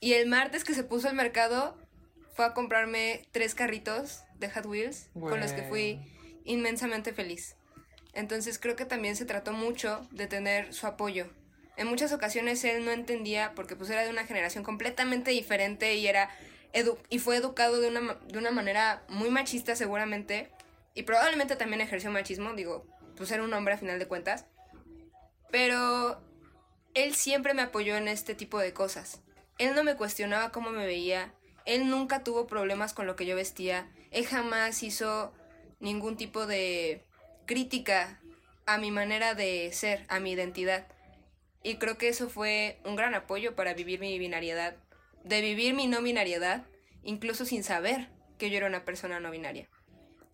[0.00, 1.76] Y el martes que se puso al mercado,
[2.36, 5.98] fue a comprarme tres carritos de Hot Wheels con los que fui
[6.44, 7.56] inmensamente feliz.
[8.16, 11.26] Entonces creo que también se trató mucho de tener su apoyo.
[11.76, 16.06] En muchas ocasiones él no entendía porque pues era de una generación completamente diferente y
[16.06, 16.30] era
[16.72, 20.50] edu- y fue educado de una, de una manera muy machista seguramente
[20.94, 22.86] y probablemente también ejerció machismo, digo,
[23.18, 24.46] pues era un hombre a final de cuentas.
[25.50, 26.22] Pero
[26.94, 29.20] él siempre me apoyó en este tipo de cosas.
[29.58, 31.34] Él no me cuestionaba cómo me veía,
[31.66, 35.34] él nunca tuvo problemas con lo que yo vestía, él jamás hizo
[35.80, 37.04] ningún tipo de
[37.46, 38.20] crítica
[38.66, 40.86] a mi manera de ser, a mi identidad.
[41.62, 44.76] Y creo que eso fue un gran apoyo para vivir mi binariedad,
[45.24, 46.64] de vivir mi no binariedad,
[47.02, 49.68] incluso sin saber que yo era una persona no binaria.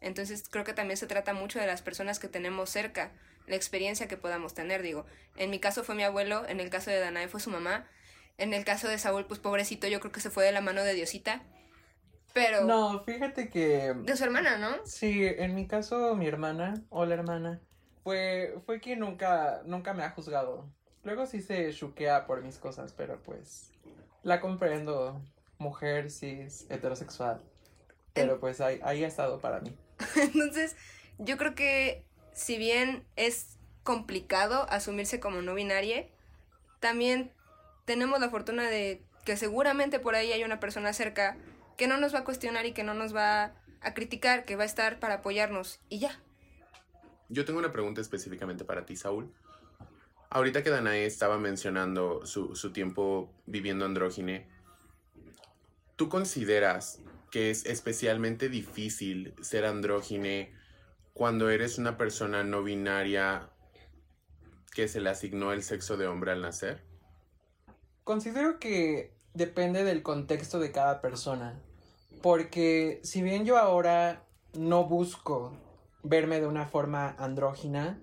[0.01, 3.13] Entonces creo que también se trata mucho de las personas que tenemos cerca,
[3.47, 5.07] la experiencia que podamos tener, digo.
[5.37, 7.89] En mi caso fue mi abuelo, en el caso de Danae fue su mamá,
[8.39, 10.83] en el caso de Saúl, pues pobrecito, yo creo que se fue de la mano
[10.83, 11.43] de Diosita.
[12.33, 14.85] Pero No, fíjate que de su hermana, ¿no?
[14.85, 17.61] Sí, en mi caso, mi hermana, o la hermana,
[18.03, 20.67] fue, fue quien nunca, nunca me ha juzgado.
[21.05, 23.73] Luego sí se chuquea por mis cosas, pero pues
[24.23, 25.21] la comprendo,
[25.59, 27.41] mujer, cis, heterosexual.
[28.15, 29.77] Pero pues ahí, ahí ha estado para mí.
[30.17, 30.77] Entonces,
[31.19, 36.07] yo creo que si bien es complicado asumirse como no binaria,
[36.81, 37.33] también
[37.85, 41.37] tenemos la fortuna de que seguramente por ahí hay una persona cerca
[41.77, 44.63] que no nos va a cuestionar y que no nos va a criticar, que va
[44.63, 46.21] a estar para apoyarnos y ya.
[47.29, 49.33] Yo tengo una pregunta específicamente para ti, Saúl.
[50.31, 54.49] Ahorita que Danae estaba mencionando su, su tiempo viviendo andrógine,
[55.97, 60.55] ¿tú consideras que es especialmente difícil ser andrógine
[61.15, 63.51] cuando eres una persona no binaria
[64.75, 66.83] que se le asignó el sexo de hombre al nacer?
[68.05, 71.61] Considero que depende del contexto de cada persona.
[72.23, 75.53] Porque si bien yo ahora no busco
[76.03, 77.99] verme de una forma andrógina,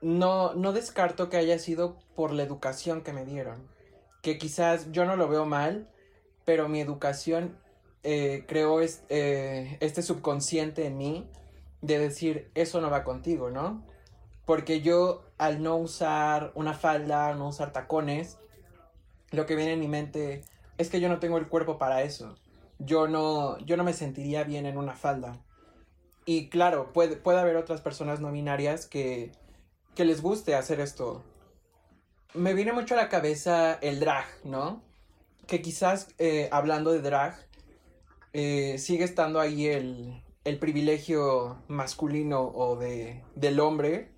[0.00, 3.68] no, no descarto que haya sido por la educación que me dieron.
[4.22, 5.88] Que quizás yo no lo veo mal,
[6.44, 7.58] pero mi educación
[8.02, 11.28] eh, creó eh, este subconsciente en mí
[11.82, 13.84] de decir, eso no va contigo, ¿no?
[14.46, 18.38] Porque yo, al no usar una falda, no usar tacones,
[19.30, 20.42] lo que viene en mi mente
[20.78, 22.34] es que yo no tengo el cuerpo para eso.
[22.78, 25.38] Yo no, yo no me sentiría bien en una falda.
[26.24, 29.32] Y claro, puede, puede haber otras personas no binarias que,
[29.94, 31.22] que les guste hacer esto.
[32.34, 34.82] Me viene mucho a la cabeza el drag, ¿no?
[35.46, 37.36] Que quizás eh, hablando de drag,
[38.32, 44.10] eh, sigue estando ahí el, el privilegio masculino o de, del hombre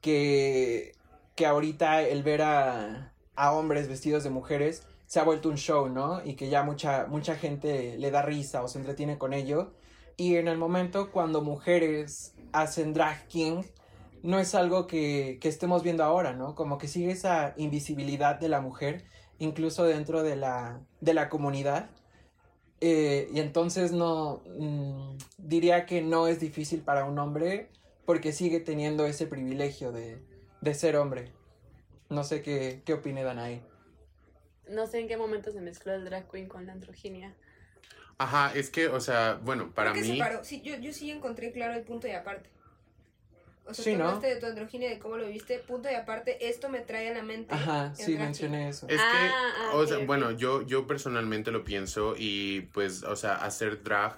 [0.00, 0.92] que,
[1.34, 5.88] que ahorita el ver a, a hombres vestidos de mujeres se ha vuelto un show,
[5.88, 6.24] ¿no?
[6.24, 9.72] Y que ya mucha, mucha gente le da risa o se entretiene con ello.
[10.16, 13.62] Y en el momento cuando mujeres hacen drag king,
[14.22, 16.54] no es algo que, que estemos viendo ahora, ¿no?
[16.54, 19.04] Como que sigue esa invisibilidad de la mujer,
[19.38, 21.90] incluso dentro de la, de la comunidad.
[22.80, 27.70] Eh, y entonces no, mm, diría que no es difícil para un hombre
[28.04, 30.22] porque sigue teniendo ese privilegio de,
[30.60, 31.32] de ser hombre.
[32.08, 33.62] No sé qué, qué opine Danae.
[34.68, 37.34] No sé en qué momento se mezcló el drag queen con la androginia.
[38.18, 40.16] Ajá, es que, o sea, bueno, para Creo que mí...
[40.18, 40.44] separó.
[40.44, 42.48] Sí, yo, yo sí encontré claro el punto y aparte.
[43.66, 44.04] O sea, Sí, ¿no?
[44.06, 47.14] hablaste de tu androginia, de cómo lo viste, punto y aparte, esto me trae a
[47.14, 47.54] la mente.
[47.54, 48.86] Ajá, el sí, drag mencioné eso.
[48.88, 50.06] Es Ah, que, ah, o ok, sea, ok.
[50.06, 54.16] bueno, yo, yo personalmente lo pienso y pues, o sea, hacer drag,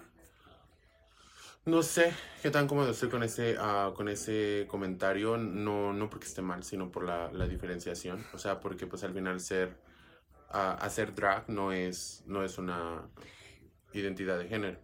[1.69, 6.27] no sé qué tan cómodo estoy con ese, ah, con ese comentario, no, no porque
[6.27, 9.77] esté mal, sino por la, la diferenciación, o sea, porque pues al final ser,
[10.51, 13.09] ah, hacer drag no es, no es una
[13.93, 14.79] identidad de género.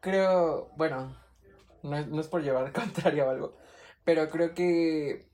[0.00, 1.14] Creo, bueno,
[1.82, 3.56] no es, no es por llevar contrario o algo,
[4.04, 5.28] pero creo que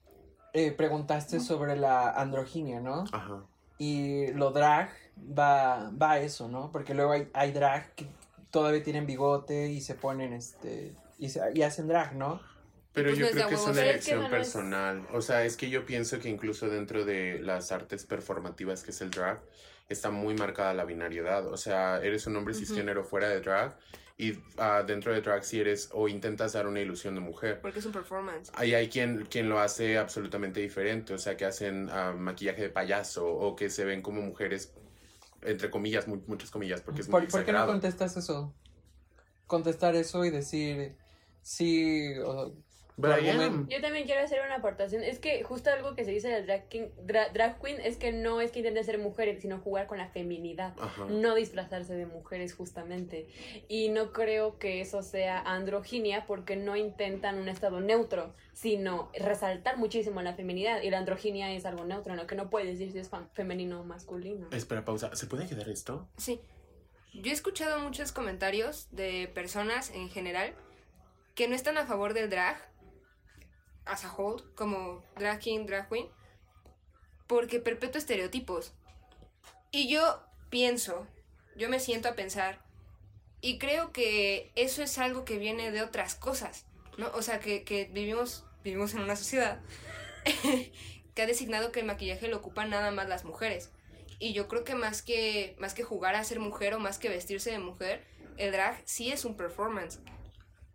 [0.52, 3.04] eh, preguntaste sobre la androginia, ¿no?
[3.12, 3.46] Ajá.
[3.78, 6.70] Y lo drag va, va a eso, ¿no?
[6.70, 8.06] Porque luego hay, hay drag que
[8.52, 12.40] todavía tienen bigote y se ponen, este, y, se- y hacen drag, ¿no?
[12.92, 15.06] Pero Pues yo creo que es una elección personal.
[15.12, 19.00] O sea, es que yo pienso que incluso dentro de las artes performativas que es
[19.00, 19.40] el drag,
[19.88, 21.46] está muy marcada la binariedad.
[21.46, 23.78] O sea, eres un hombre cisgénero fuera de drag
[24.18, 27.60] y ah, dentro de drag si eres o intentas dar una ilusión de mujer.
[27.62, 28.52] Porque es un performance.
[28.54, 32.68] Ahí hay quien, quien lo hace absolutamente diferente, o sea, que hacen ah, maquillaje de
[32.68, 34.74] payaso o que se ven como mujeres,
[35.42, 38.54] entre comillas, mu- muchas comillas, porque es muy ¿Por, por qué no contestas eso?
[39.46, 40.96] Contestar eso y decir
[41.42, 42.52] sí o...
[42.96, 43.68] Brian.
[43.68, 45.02] Yo también quiero hacer una aportación.
[45.02, 48.12] Es que justo algo que se dice del drag, king- dra- drag queen es que
[48.12, 50.74] no es que intenten ser mujeres, sino jugar con la feminidad.
[50.78, 51.06] Ajá.
[51.06, 53.26] No disfrazarse de mujeres justamente.
[53.68, 59.78] Y no creo que eso sea androginia porque no intentan un estado neutro, sino resaltar
[59.78, 60.82] muchísimo la feminidad.
[60.82, 62.26] Y la androginia es algo neutro, ¿no?
[62.26, 64.48] Que no puedes decir si es femenino o masculino.
[64.52, 65.14] Espera, pausa.
[65.16, 66.08] ¿Se puede quedar esto?
[66.18, 66.40] Sí.
[67.14, 70.54] Yo he escuchado muchos comentarios de personas en general
[71.34, 72.56] que no están a favor del drag
[73.84, 76.08] as a whole, como drag king, drag queen,
[77.26, 78.72] porque perpetúa estereotipos.
[79.70, 81.06] Y yo pienso,
[81.56, 82.62] yo me siento a pensar,
[83.40, 86.64] y creo que eso es algo que viene de otras cosas,
[86.96, 87.10] ¿no?
[87.14, 89.60] O sea, que, que vivimos, vivimos en una sociedad
[91.14, 93.70] que ha designado que el maquillaje lo ocupan nada más las mujeres.
[94.20, 97.08] Y yo creo que más que más que jugar a ser mujer o más que
[97.08, 98.04] vestirse de mujer,
[98.36, 99.98] el drag sí es un performance.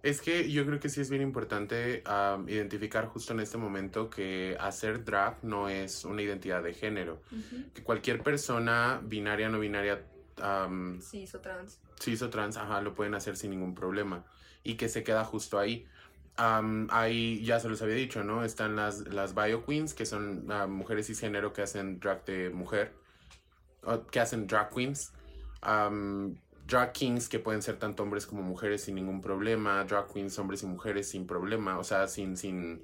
[0.04, 4.10] Es que yo creo que sí es bien importante am, identificar justo en este momento
[4.10, 7.22] que hacer drag no es una identidad de género.
[7.74, 10.06] Que cualquier persona, binaria, no binaria,
[10.42, 11.80] am, Sí, hizo trans.
[12.00, 14.24] cis o trans, ajá, lo pueden hacer sin ningún problema.
[14.64, 15.86] Y que se queda justo ahí.
[16.38, 18.44] Am, ahí, ya se los había dicho, ¿no?
[18.46, 22.94] Están las, las bio queens, que son ah, mujeres cisgénero que hacen drag de mujer.
[23.84, 25.12] o que hacen drag queens.
[25.62, 26.36] Am,
[26.68, 29.84] drag kings, que pueden ser tanto hombres como mujeres sin ningún problema.
[29.86, 31.80] Drag queens, hombres y mujeres sin problema.
[31.80, 32.84] O sea, sin, sin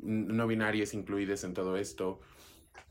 [0.00, 2.20] no binarias incluidas en todo esto.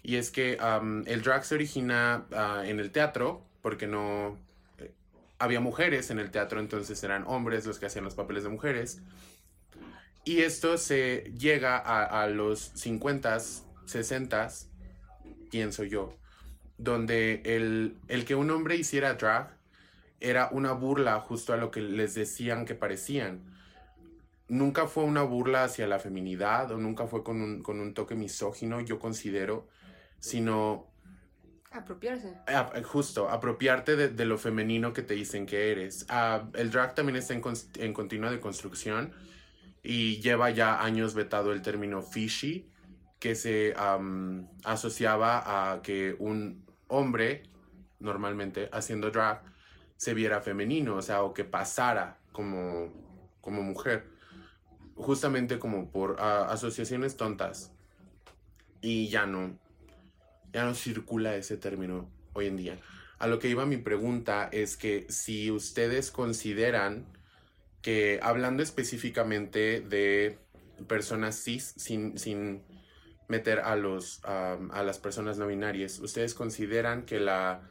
[0.03, 0.57] Y es que
[1.05, 4.37] el drag se origina ah, en el teatro, porque no
[4.77, 4.93] eh,
[5.39, 9.01] había mujeres en el teatro, entonces eran hombres los que hacían los papeles de mujeres.
[10.23, 14.67] Y esto se llega a, los 50s, 60s,
[15.49, 16.13] pienso yo,
[16.77, 19.56] donde el, el que un hombre hiciera drag
[20.19, 23.53] era una burla justo a lo que les decían que parecían.
[24.47, 28.15] Nunca fue una burla hacia la feminidad o nunca fue con un, con un toque
[28.15, 29.67] misógino, yo considero,
[30.19, 30.87] sino
[31.71, 32.33] Apropiarse.
[32.47, 36.05] Ah, justo, apropiarte de, de lo femenino que te dicen que eres.
[36.09, 37.43] Ah, el drag también está en,
[37.75, 39.13] en continua deconstrucción
[39.83, 42.71] y lleva ya años vetado el término fishy,
[43.19, 47.43] que se am, asociaba a que un hombre,
[47.99, 49.43] normalmente haciendo drag,
[49.97, 52.93] se viera femenino, o sea, o que pasara como,
[53.41, 54.05] como mujer.
[54.95, 57.71] justamente como por asociaciones tontas.
[58.81, 59.57] Y ya no,
[60.53, 62.79] ya no circula ese término hoy en día.
[63.19, 67.05] A lo que iba mi pregunta es que si ustedes consideran
[67.81, 70.39] que hablando específicamente de
[70.87, 72.63] personas cis, sin, sin
[73.27, 77.67] meter a, los, am, a las personas no binarias, ¿ustedes consideran que la,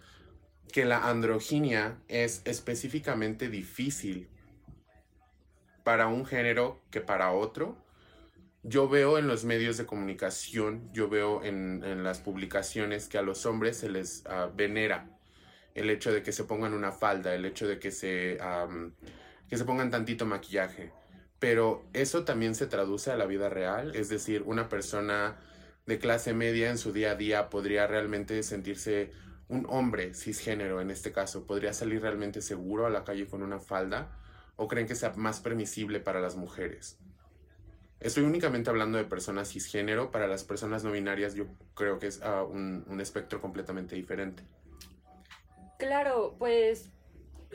[0.72, 4.28] que la androginia es específicamente difícil
[5.84, 7.76] para un género que para otro?
[8.62, 13.46] Yo veo en los medios de comunicación, yo veo en, las publicaciones que a los
[13.46, 15.08] hombres se les ah, venera
[15.74, 18.94] el hecho de que se pongan una falda, el hecho de que se, am,
[19.48, 20.90] que se pongan tantito maquillaje.
[21.38, 25.36] Pero eso también se traduce a la vida real, es decir, una persona
[25.86, 29.12] de clase media en su día a día podría realmente sentirse
[29.48, 33.60] un hombre cisgénero en este caso, podría salir realmente seguro a la calle con una
[33.60, 34.18] falda
[34.56, 36.98] o creen que sea más permisible para las mujeres.
[38.00, 42.20] Estoy únicamente hablando de personas cisgénero, para las personas no binarias yo creo que es
[42.22, 44.42] ah, un, un espectro completamente diferente.
[45.78, 46.90] Claro, pues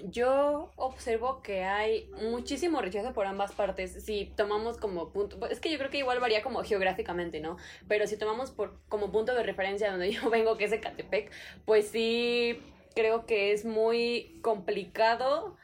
[0.03, 4.03] yo observo que hay muchísimo rechazo por ambas partes.
[4.03, 7.57] Si tomamos como punto, es que yo creo que igual varía como geográficamente, ¿no?
[7.87, 11.31] Pero si tomamos por, como punto de referencia donde yo vengo, que es Ecatepec,
[11.65, 12.59] pues sí
[12.95, 15.57] creo que es muy complicado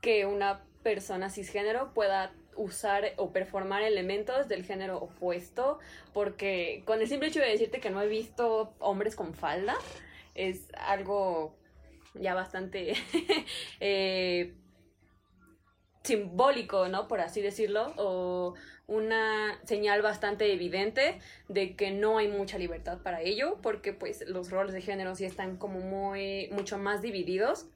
[0.00, 5.78] que una persona cisgénero pueda usar o performar elementos del género opuesto,
[6.12, 9.76] porque con el simple hecho de decirte que no he visto hombres con falda,
[10.34, 11.54] es algo
[12.14, 12.94] ya bastante
[13.80, 14.54] eh,
[16.02, 17.08] simbólico, ¿no?
[17.08, 18.54] Por así decirlo, o
[18.86, 24.50] una señal bastante evidente de que no hay mucha libertad para ello, porque pues los
[24.50, 27.66] roles de género sí están como muy, mucho más divididos.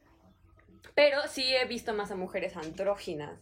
[0.94, 3.40] Pero sí he visto más a mujeres andróginas.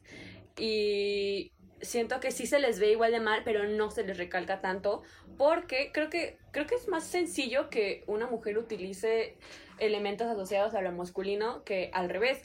[0.58, 4.60] Y siento que sí se les ve igual de mal, pero no se les recalca
[4.60, 5.02] tanto,
[5.36, 9.36] porque creo que, creo que es más sencillo que una mujer utilice
[9.86, 12.42] elementos asociados a lo masculino que al revés.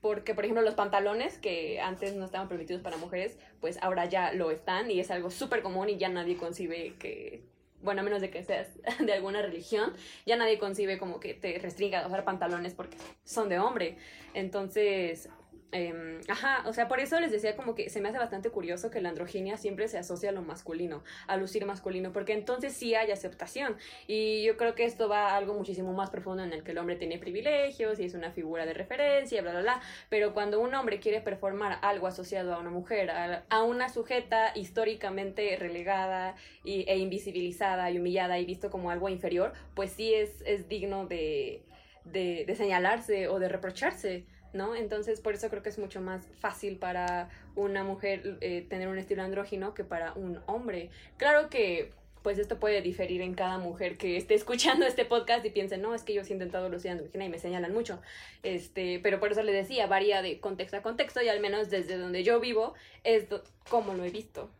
[0.00, 4.32] Porque, por ejemplo, los pantalones que antes no estaban permitidos para mujeres, pues ahora ya
[4.32, 7.44] lo están y es algo súper común y ya nadie concibe que,
[7.82, 8.68] bueno, a menos de que seas
[8.98, 9.92] de alguna religión,
[10.24, 13.98] ya nadie concibe como que te restringa a usar pantalones porque son de hombre.
[14.32, 15.28] Entonces,
[15.72, 18.90] Em, ajá, o sea, por eso les decía como que se me hace bastante curioso
[18.90, 22.94] que la androginia siempre se asocia a lo masculino, a lucir masculino, porque entonces sí
[22.96, 23.76] hay aceptación.
[24.08, 26.78] Y yo creo que esto va a algo muchísimo más profundo en el que el
[26.78, 29.80] hombre tiene privilegios y es una figura de referencia, bla, bla, bla.
[30.08, 34.52] Pero cuando un hombre quiere performar algo asociado a una mujer, a, a una sujeta
[34.56, 40.42] históricamente relegada y, e invisibilizada y humillada y visto como algo inferior, pues sí es,
[40.46, 41.62] es digno de,
[42.04, 44.26] de, de señalarse o de reprocharse.
[44.52, 44.74] ¿No?
[44.74, 48.98] Entonces, por eso creo que es mucho más fácil para una mujer eh, tener un
[48.98, 50.90] estilo andrógino que para un hombre.
[51.16, 51.92] Claro que,
[52.22, 55.94] pues esto puede diferir en cada mujer que esté escuchando este podcast y piense, no,
[55.94, 58.00] es que yo sí he intentado lucir andrógina y me señalan mucho.
[58.42, 61.96] Este, pero por eso le decía, varía de contexto a contexto y al menos desde
[61.96, 62.74] donde yo vivo
[63.04, 63.26] es
[63.68, 64.50] como lo he visto.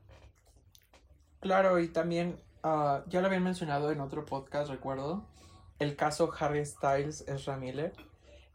[1.41, 5.25] Claro, y también, ah, ya lo habían mencionado en otro podcast, recuerdo,
[5.79, 7.93] el caso Harry Styles Ezra Miller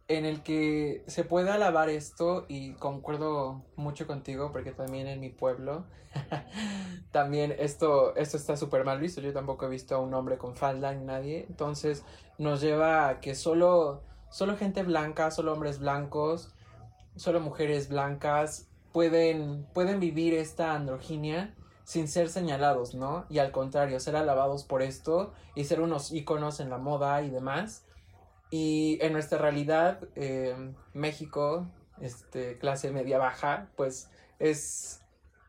[0.08, 5.30] en el que se puede alabar esto y concuerdo mucho contigo porque también en mi
[5.30, 5.86] pueblo
[7.12, 9.22] también esto, esto está súper mal visto.
[9.22, 11.46] Yo tampoco he visto a un hombre con falda ni nadie.
[11.50, 12.04] Entonces
[12.38, 16.54] nos lleva a que solo, solo gente blanca, solo hombres blancos,
[17.16, 21.54] solo mujeres blancas pueden, pueden vivir esta androginia
[21.84, 23.26] sin ser señalados, ¿no?
[23.30, 27.30] Y al contrario, ser alabados por esto y ser unos íconos en la moda y
[27.30, 27.85] demás
[28.58, 30.56] y en nuestra realidad, eh,
[30.94, 31.68] México,
[32.00, 35.02] este, clase media baja, pues es,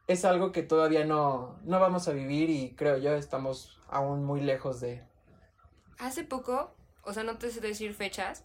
[0.09, 4.41] es algo que todavía no, no vamos a vivir y creo yo estamos aún muy
[4.41, 5.05] lejos de...
[6.01, 8.43] Hace poco, o sea, no te sé decir fechas,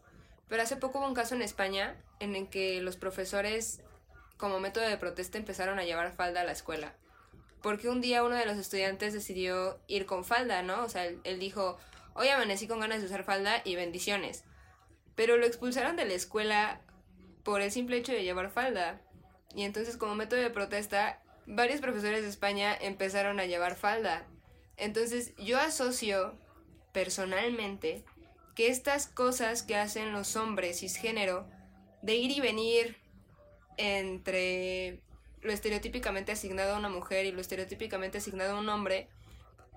[0.48, 3.82] pero hace poco hubo un caso en España en el que los profesores,
[4.38, 6.94] como método de protesta, empezaron a llevar falda a la escuela.
[7.64, 10.84] Porque un día uno de los estudiantes decidió ir con falda, ¿no?
[10.84, 11.80] O sea, él, él dijo,
[12.14, 14.44] hoy amanecí con ganas de usar falda y bendiciones.
[15.16, 16.82] Pero lo expulsaron de la escuela
[17.44, 19.02] por el simple hecho de llevar falda.
[19.56, 24.28] Y entonces como método de protesta, varios profesores de España empezaron a llevar falda.
[24.78, 26.38] Entonces yo asocio
[26.94, 28.04] personalmente
[28.56, 31.48] que estas cosas que hacen los hombres cisgénero,
[32.02, 32.98] de ir y venir
[33.78, 35.02] entre
[35.42, 39.10] lo estereotípicamente asignado a una mujer y lo estereotípicamente asignado a un hombre,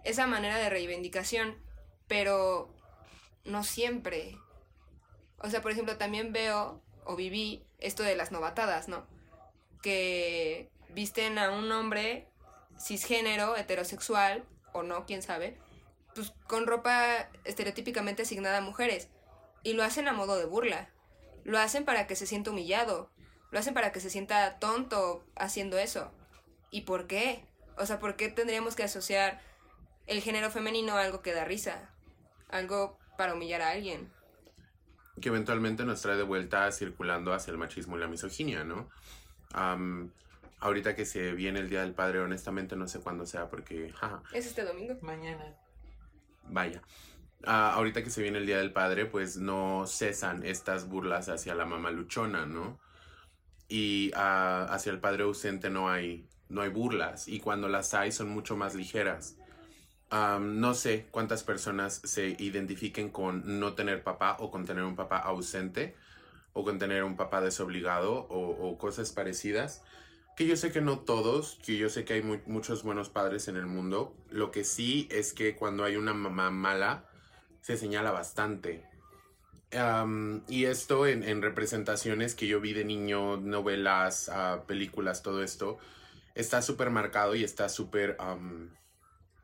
[0.04, 1.56] esa manera de reivindicación,
[2.06, 2.74] pero
[3.44, 4.36] no siempre.
[5.44, 9.06] O sea, por ejemplo, también veo o viví esto de las novatadas, ¿no?
[9.82, 12.26] Que visten a un hombre
[12.80, 15.58] cisgénero, heterosexual, o no, quién sabe,
[16.14, 19.10] pues con ropa estereotípicamente asignada a mujeres.
[19.62, 20.88] Y lo hacen a modo de burla.
[21.44, 23.10] Lo hacen para que se sienta humillado.
[23.50, 26.10] Lo hacen para que se sienta tonto haciendo eso.
[26.70, 27.44] ¿Y por qué?
[27.76, 29.42] O sea, ¿por qué tendríamos que asociar
[30.06, 31.90] el género femenino a algo que da risa?
[32.48, 34.10] Algo para humillar a alguien.
[35.20, 38.88] Que eventualmente nos trae de vuelta circulando hacia el machismo y la misoginia, ¿no?
[39.52, 40.10] Am,
[40.60, 44.22] ahorita que se viene el Día del Padre, honestamente no sé cuándo sea porque, jaja,
[44.32, 44.96] Es este domingo.
[45.02, 45.54] Mañana.
[46.48, 46.82] vaya.
[47.46, 51.54] Ah, ahorita que se viene el Día del Padre, pues no cesan estas burlas hacia
[51.54, 52.80] la mamá luchona, ¿no?
[53.68, 57.28] Y ah, hacia el padre ausente no hay, no hay burlas.
[57.28, 59.36] Y cuando las hay son mucho más ligeras.
[60.10, 65.18] No sé cuántas personas se identifiquen con no tener papá o con tener un papá
[65.18, 65.96] ausente
[66.52, 69.82] o con tener un papá desobligado o, cosas parecidas.
[70.36, 73.48] Que yo sé que no todos, que yo sé que hay mu- muchos buenos padres
[73.48, 74.16] en el mundo.
[74.30, 77.04] Lo que sí es que cuando hay una mamá mala,
[77.60, 78.84] se señala bastante.
[80.48, 85.78] Y esto en, en representaciones que yo vi de niño, novelas, ah, películas, todo esto,
[86.36, 88.16] está súper marcado y está súper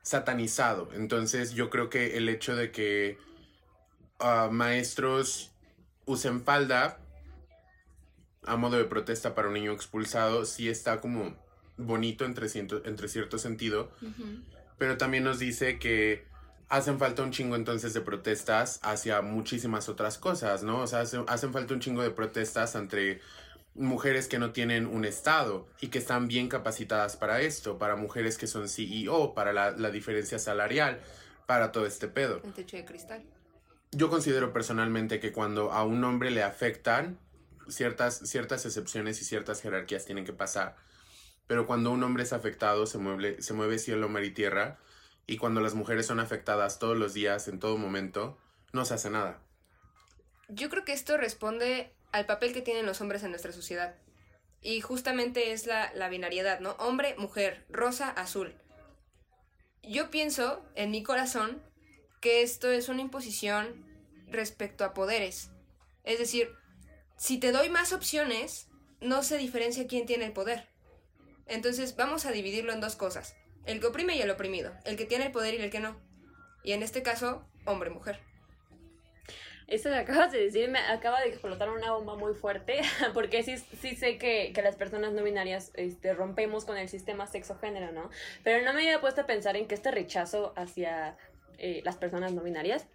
[0.02, 0.88] satanizado.
[0.94, 3.18] Entonces yo creo que el hecho de que
[4.18, 5.50] ah, maestros
[6.06, 6.98] usen falda
[8.44, 11.36] a modo de protesta para un niño expulsado, sí está como
[11.76, 13.90] bonito entre, ciento- entre cierto sentido,
[14.78, 16.24] pero también nos dice que
[16.68, 20.80] hacen falta un chingo entonces de protestas hacia muchísimas otras cosas, ¿no?
[20.80, 23.20] O sea, hace- hacen falta un chingo de protestas entre
[23.74, 28.36] mujeres que no tienen un estado y que están bien capacitadas para esto, para mujeres
[28.36, 31.00] que son CEO, para la, la diferencia salarial,
[31.46, 32.40] para todo este pedo.
[32.44, 33.22] El techo de cristal.
[33.92, 37.18] Yo considero personalmente que cuando a un hombre le afectan,
[37.68, 40.76] ciertas, ciertas excepciones y ciertas jerarquías tienen que pasar.
[41.46, 44.78] Pero cuando un hombre es afectado, se mueve, se mueve cielo, mar y tierra.
[45.26, 48.38] Y cuando las mujeres son afectadas todos los días, en todo momento,
[48.72, 49.42] no se hace nada.
[50.48, 53.94] Yo creo que esto responde al papel que tienen los hombres en nuestra sociedad.
[54.62, 56.72] Y justamente es la, binariedad, ¿no?
[56.72, 58.54] Hombre, mujer, rosa, azul.
[59.82, 61.62] Yo pienso, en mi corazón,
[62.20, 63.86] que esto es una imposición
[64.26, 65.50] respecto a poderes.
[66.04, 66.50] Es decir,
[67.16, 68.68] si te doy más opciones,
[69.00, 70.68] no se diferencia quién tiene el poder.
[71.46, 73.34] Entonces vamos a dividirlo en dos cosas.
[73.64, 74.72] El que oprime y el oprimido.
[74.84, 75.98] El que tiene el poder y el que no.
[76.62, 78.20] Y en este caso, hombre-mujer.
[79.70, 82.80] Eso que acabas de decir me acaba de explotar una bomba muy fuerte,
[83.14, 87.92] porque sí, sé que, que las personas no binarias este, rompemos con el sistema sexo-género,
[87.92, 88.10] ¿no?
[88.42, 91.16] Pero no me había puesto a pensar en que este rechazo hacia
[91.58, 92.86] eh, las personas no binarias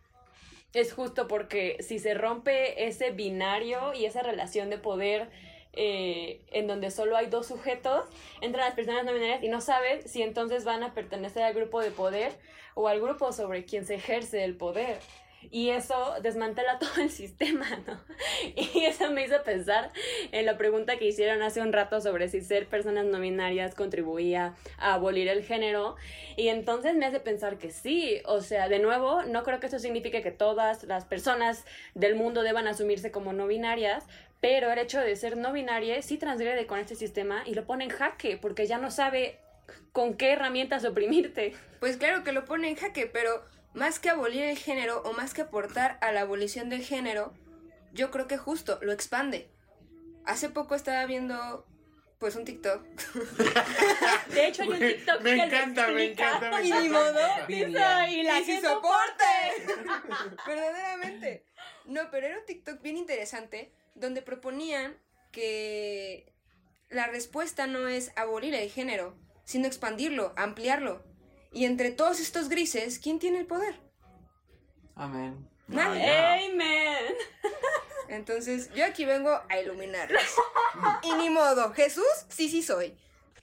[0.74, 5.30] es justo porque si se rompe ese binario y esa relación de poder
[5.72, 8.06] eh, en donde solo hay dos sujetos,
[8.42, 11.80] entran las personas no binarias y no saben si entonces van a pertenecer al grupo
[11.82, 12.34] de poder
[12.74, 15.00] o al grupo sobre quien se ejerce el poder.
[15.52, 18.00] Y eso desmantela todo el sistema, ¿no?
[18.56, 19.92] Y eso me hizo pensar
[20.32, 24.56] en la pregunta que hicieron hace un rato sobre si ser personas no binarias contribuía
[24.78, 25.96] a abolir el género.
[26.38, 28.22] Y entonces me hace pensar que sí.
[28.26, 32.44] O sea, de nuevo, no creo que eso signifique que todas las personas del mundo
[32.44, 34.06] deban asumirse como no binarias,
[34.42, 37.86] pero el hecho de ser no binaria sí transgrede con este sistema y lo pone
[37.86, 39.40] en jaque porque ya no sabe
[39.92, 41.54] con qué herramientas oprimirte.
[41.80, 43.44] Pues claro que lo pone en jaque, pero
[43.76, 47.34] más que abolir el género o más que aportar a la abolición del género,
[47.94, 49.50] yo creo que justo lo expande.
[50.26, 51.68] Hace poco estaba viendo
[52.18, 52.84] pues un TikTok.
[54.34, 57.12] De hecho, hay un TikTok me que encanta, me encanta, me Y ni encanta.
[57.12, 57.20] modo.
[57.50, 59.24] Y la ¡Y que soporte!
[60.48, 61.46] Verdaderamente.
[61.86, 64.98] No, pero era un TikTok bien interesante donde proponían
[65.32, 66.34] que
[66.90, 71.04] la respuesta no es abolir el género, sino expandirlo, ampliarlo.
[71.56, 73.76] Y entre todos estos grises, ¿quién tiene el poder?
[74.94, 75.48] Amén.
[75.70, 76.04] Nadie.
[76.04, 77.16] Ay, Amen.
[78.10, 80.22] Entonces, yo aquí vengo a iluminarlos.
[81.02, 82.94] Y ni modo, Jesús, sí, sí soy.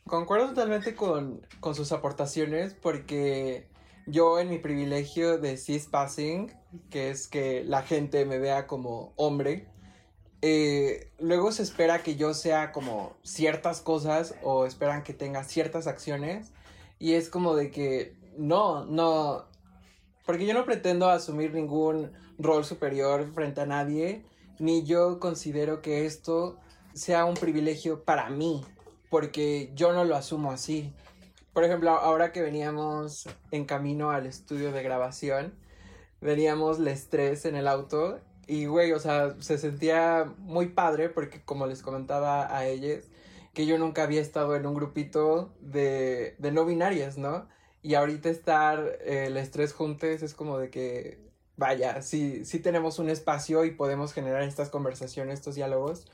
[0.06, 3.66] Concuerdo totalmente con, con sus aportaciones porque
[4.06, 6.52] yo en mi privilegio de cis passing,
[6.90, 9.68] que es que la gente me vea como hombre,
[10.42, 15.86] eh, luego se espera que yo sea como ciertas cosas o esperan que tenga ciertas
[15.86, 16.52] acciones
[17.03, 19.46] y es como de que no, no,
[20.24, 24.24] porque yo no pretendo asumir ningún rol superior frente a nadie,
[24.61, 26.61] ni yo considero que esto
[26.94, 28.64] sea un privilegio para mí,
[29.11, 30.94] porque yo no lo asumo así.
[31.53, 35.55] Por ejemplo, ahora que veníamos en camino al estudio de grabación,
[36.20, 41.42] veníamos les tres en el auto y, güey, o sea, se sentía muy padre porque,
[41.44, 43.03] como les comentaba a ellos,
[43.55, 47.48] que yo nunca había estado en un grupito de, de no binarias, ¿no?
[47.82, 51.18] Y ahorita estar eh, las tres juntas es como de que,
[51.57, 56.07] vaya, sí, sí tenemos un espacio y podemos generar estas conversaciones, estos diálogos.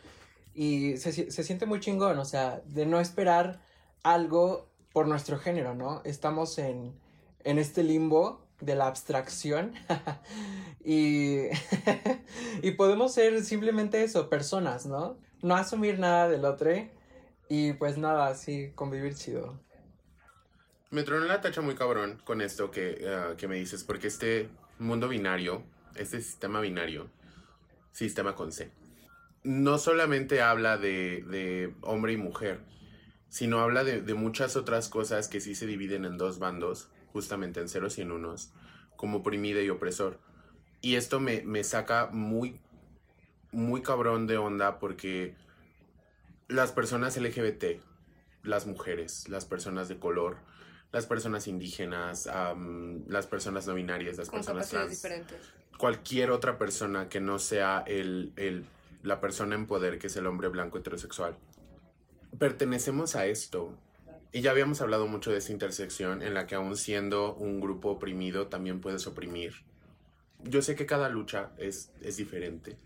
[0.54, 3.60] Y se, se siente muy chingón, o sea, de no esperar
[4.02, 6.02] algo por nuestro género, ¿no?
[6.04, 6.98] Estamos en,
[7.44, 9.74] en este limbo de la abstracción
[10.84, 11.44] y,
[12.62, 15.16] y podemos ser simplemente eso, personas, ¿no?
[15.42, 16.72] No asumir nada del otro
[17.48, 19.58] y pues nada, sí, convivir chido.
[20.90, 24.48] Me tronó la tacha muy cabrón con esto que, ah, que me dices, porque este
[24.78, 25.62] mundo binario,
[25.96, 27.10] este sistema binario,
[27.92, 28.70] sistema con C,
[29.42, 32.60] no solamente habla de, de hombre y mujer,
[33.28, 37.60] sino habla de, de, muchas otras cosas que sí se dividen en dos bandos, justamente
[37.60, 38.52] en ceros y en unos,
[38.96, 40.18] como oprimido y opresor.
[40.80, 42.60] Y esto me, me saca muy,
[43.52, 45.34] muy cabrón de onda porque
[46.48, 47.80] las personas LGBT,
[48.42, 50.38] las mujeres, las personas de color,
[50.92, 55.36] las personas indígenas, um, las personas no binarias, las Con personas trans, diferentes.
[55.76, 58.64] cualquier otra persona que no sea el, el,
[59.02, 61.36] la persona en poder, que es el hombre blanco heterosexual.
[62.38, 63.74] Pertenecemos a esto.
[64.30, 67.90] Y ya habíamos hablado mucho de esta intersección en la que aún siendo un grupo
[67.90, 69.54] oprimido también puedes oprimir.
[70.44, 72.76] Yo sé que cada lucha es, es diferente,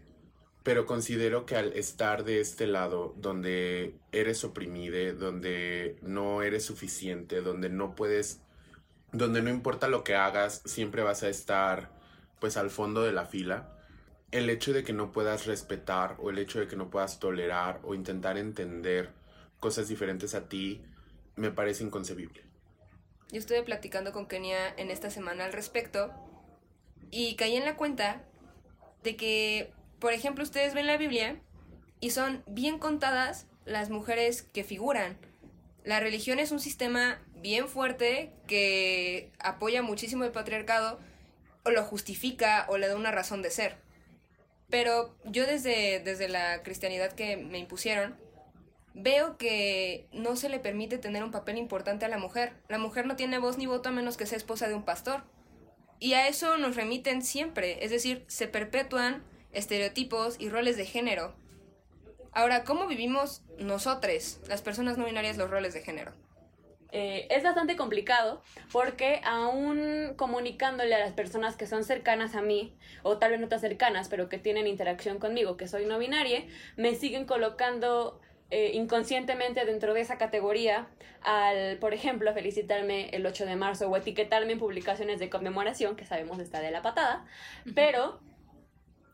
[0.63, 7.41] pero considero que al estar de este lado, donde eres oprimido, donde no eres suficiente,
[7.41, 8.41] donde no puedes,
[9.13, 11.91] donde no importa lo que hagas, siempre vas a estar
[12.41, 13.79] pues al fondo de la fila,
[14.33, 17.81] el hecho de que no puedas respetar o el hecho de que no puedas tolerar
[17.85, 19.11] o intentar entender
[19.61, 20.83] cosas diferentes a ti,
[21.37, 22.43] me parece inconcebible.
[23.31, 26.13] Yo estuve platicando con Kenia en esta semana al respecto
[27.11, 28.25] y caí en la cuenta
[29.03, 29.73] de que,
[30.03, 31.37] por ejemplo, ustedes ven la Biblia
[32.01, 35.17] y son bien contadas las mujeres que figuran.
[35.85, 40.99] La religión es un sistema bien fuerte que apoya muchísimo el patriarcado
[41.65, 43.77] o lo justifica o le da una razón de ser.
[44.71, 48.17] Pero yo desde, desde la cristianidad que me impusieron,
[48.95, 52.55] veo que no se le permite tener un papel importante a la mujer.
[52.67, 55.23] La mujer no tiene voz ni voto a menos que sea esposa de un pastor.
[56.01, 59.23] Y a eso nos remiten siempre, es decir, se perpetúan
[59.53, 61.35] estereotipos y roles de género.
[62.33, 66.13] Ahora, ¿cómo vivimos nosotros, las personas no binarias, los roles de género?
[66.95, 72.77] Eh, es bastante complicado porque aún comunicándole a las personas que son cercanas a mí,
[73.03, 76.45] o tal vez no tan cercanas, pero que tienen interacción conmigo, que soy no binaria,
[76.77, 80.87] me siguen colocando eh, inconscientemente dentro de esa categoría
[81.23, 86.05] al, por ejemplo, felicitarme el 8 de marzo o etiquetarme en publicaciones de conmemoración, que
[86.05, 87.25] sabemos está de la patada,
[87.75, 88.21] pero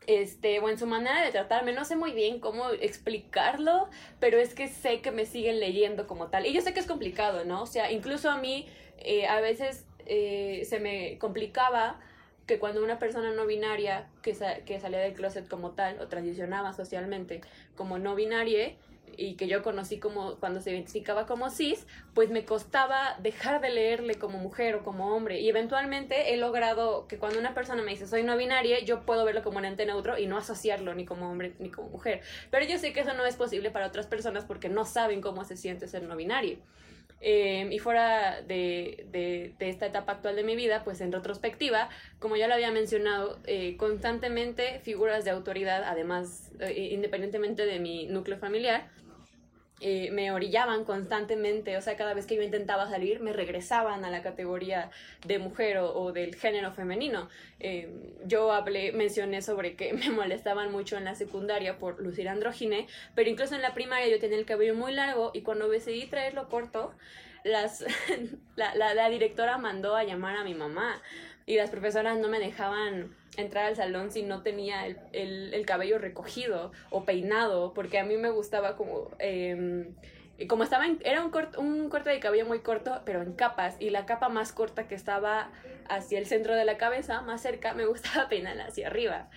[0.09, 3.89] este, o en su manera de tratarme, no sé muy bien cómo explicarlo,
[4.19, 6.47] pero es que sé que me siguen leyendo como tal.
[6.47, 7.61] Y yo sé que es complicado, ¿no?
[7.61, 11.99] O sea, incluso a mí eh, a veces eh, se me complicaba
[12.47, 14.35] que cuando una persona no binaria que,
[14.65, 17.41] que salía del closet como tal o transicionaba socialmente
[17.75, 18.73] como no binaria,
[19.19, 23.69] y que yo conocí como cuando se identificaba como cis, pues me costaba dejar de
[23.69, 25.41] leerle como mujer o como hombre.
[25.41, 29.25] Y eventualmente he logrado que cuando una persona me dice soy no binaria, yo puedo
[29.25, 32.21] verlo como un ente neutro y no asociarlo ni como hombre ni como mujer.
[32.49, 35.43] Pero yo sé que eso no es posible para otras personas porque no saben cómo
[35.43, 36.57] se siente ser no binario.
[37.21, 41.89] Eh, y fuera de, de, de, esta etapa actual de mi vida, pues en retrospectiva,
[42.19, 48.05] como ya lo había mencionado, eh, constantemente figuras de autoridad, además, eh, independientemente de mi
[48.05, 48.87] núcleo familiar,
[49.81, 54.11] eh, me orillaban constantemente, o sea, cada vez que yo intentaba salir, me regresaban a
[54.11, 54.91] la categoría
[55.25, 57.29] de mujer o, del género femenino.
[57.59, 57.89] Eh,
[58.25, 63.29] yo hablé, mencioné sobre que me molestaban mucho en la secundaria por lucir andrógine, pero
[63.29, 66.93] incluso en la primaria yo tenía el cabello muy largo y cuando decidí traerlo corto,
[67.45, 67.85] las,
[68.57, 71.01] la, la, la directora mandó a llamar a mi mamá
[71.45, 75.65] y las profesoras no me dejaban entrar al salón si no tenía el, el, el
[75.65, 79.11] cabello recogido o peinado, porque a mí me gustaba como...
[79.19, 79.87] Eh,
[80.47, 83.75] como estaba en, era un, cort, un corte de cabello muy corto, pero en capas,
[83.79, 85.51] y la capa más corta que estaba
[85.89, 89.29] hacia el centro de la cabeza, más cerca, me gustaba peinarla hacia arriba.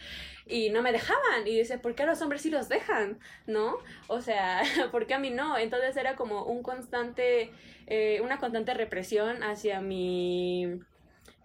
[0.46, 3.18] Y no me dejaban, y dice, ¿por qué a los hombres sí los dejan?
[3.46, 3.78] ¿No?
[4.08, 5.56] O sea, ¿por qué a mí no?
[5.56, 7.50] Entonces era como un constante,
[7.86, 10.80] eh, una constante represión hacia mi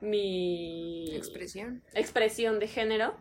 [0.02, 1.84] mi expresión.
[1.94, 3.16] expresión de género.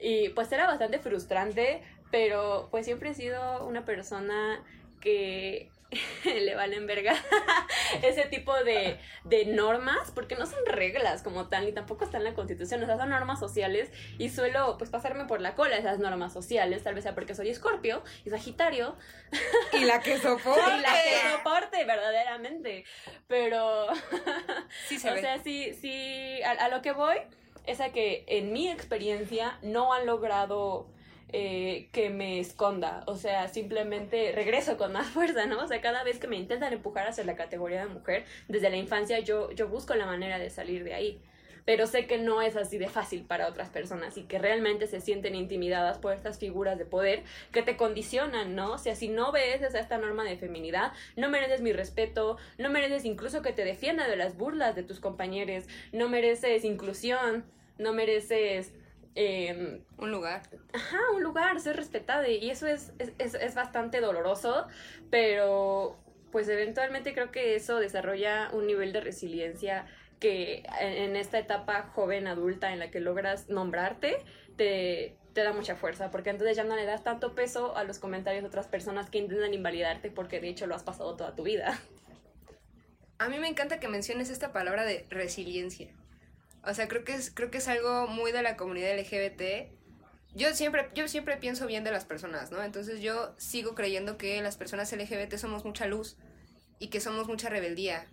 [0.00, 4.64] Y pues era bastante frustrante, pero pues siempre he sido una persona
[5.00, 5.70] que
[6.24, 7.14] le valen verga
[8.02, 12.24] ese tipo de, de, normas, porque no son reglas como tal, ni tampoco están en
[12.24, 15.98] la constitución, o sea, son normas sociales y suelo pues pasarme por la cola esas
[15.98, 18.96] normas sociales, tal vez sea porque soy escorpio y sagitario.
[19.72, 20.60] Y la que soporte.
[20.78, 22.84] y la que soporte, verdaderamente.
[23.26, 23.88] Pero,
[24.86, 27.16] sí se o sea, sí, sí, a lo que voy
[27.66, 30.93] es a que en mi experiencia no han logrado
[31.36, 35.64] eh, que me esconda, o sea, simplemente regreso con más fuerza, ¿no?
[35.64, 38.76] O sea, cada vez que me intentan empujar hacia la categoría de mujer, desde la
[38.76, 41.20] infancia yo, yo busco la manera de salir de ahí.
[41.64, 45.00] Pero sé que no es así de fácil para otras personas y que realmente se
[45.00, 48.70] sienten intimidadas por estas figuras de poder que te condicionan, ¿no?
[48.70, 53.04] O sea, si no ves esta norma de feminidad, no mereces mi respeto, no mereces
[53.04, 57.44] incluso que te defienda de las burlas de tus compañeros, no mereces inclusión,
[57.76, 58.72] no mereces
[59.16, 60.42] Em, un lugar.
[60.72, 62.26] Ajá, un lugar, ser respetado.
[62.28, 64.66] Y eso es, es, es, bastante doloroso,
[65.10, 65.96] pero
[66.32, 69.86] pues eventualmente creo que eso desarrolla un nivel de resiliencia
[70.18, 74.16] que en, esta etapa joven adulta en la que logras nombrarte,
[74.56, 78.00] te, te da mucha fuerza, porque entonces ya no le das tanto peso a los
[78.00, 81.44] comentarios de otras personas que intentan invalidarte porque de hecho lo has pasado toda tu
[81.44, 81.78] vida.
[83.18, 85.94] A mí me encanta que menciones esta palabra de resiliencia
[86.66, 89.72] o sea, creo que es, creo que es algo muy de la comunidad LGBT.
[90.34, 92.62] Yo siempre, yo siempre pienso bien de las personas, ¿no?
[92.62, 96.16] Entonces yo sigo creyendo que las personas LGBT somos mucha luz
[96.78, 98.06] y que somos mucha rebeldía.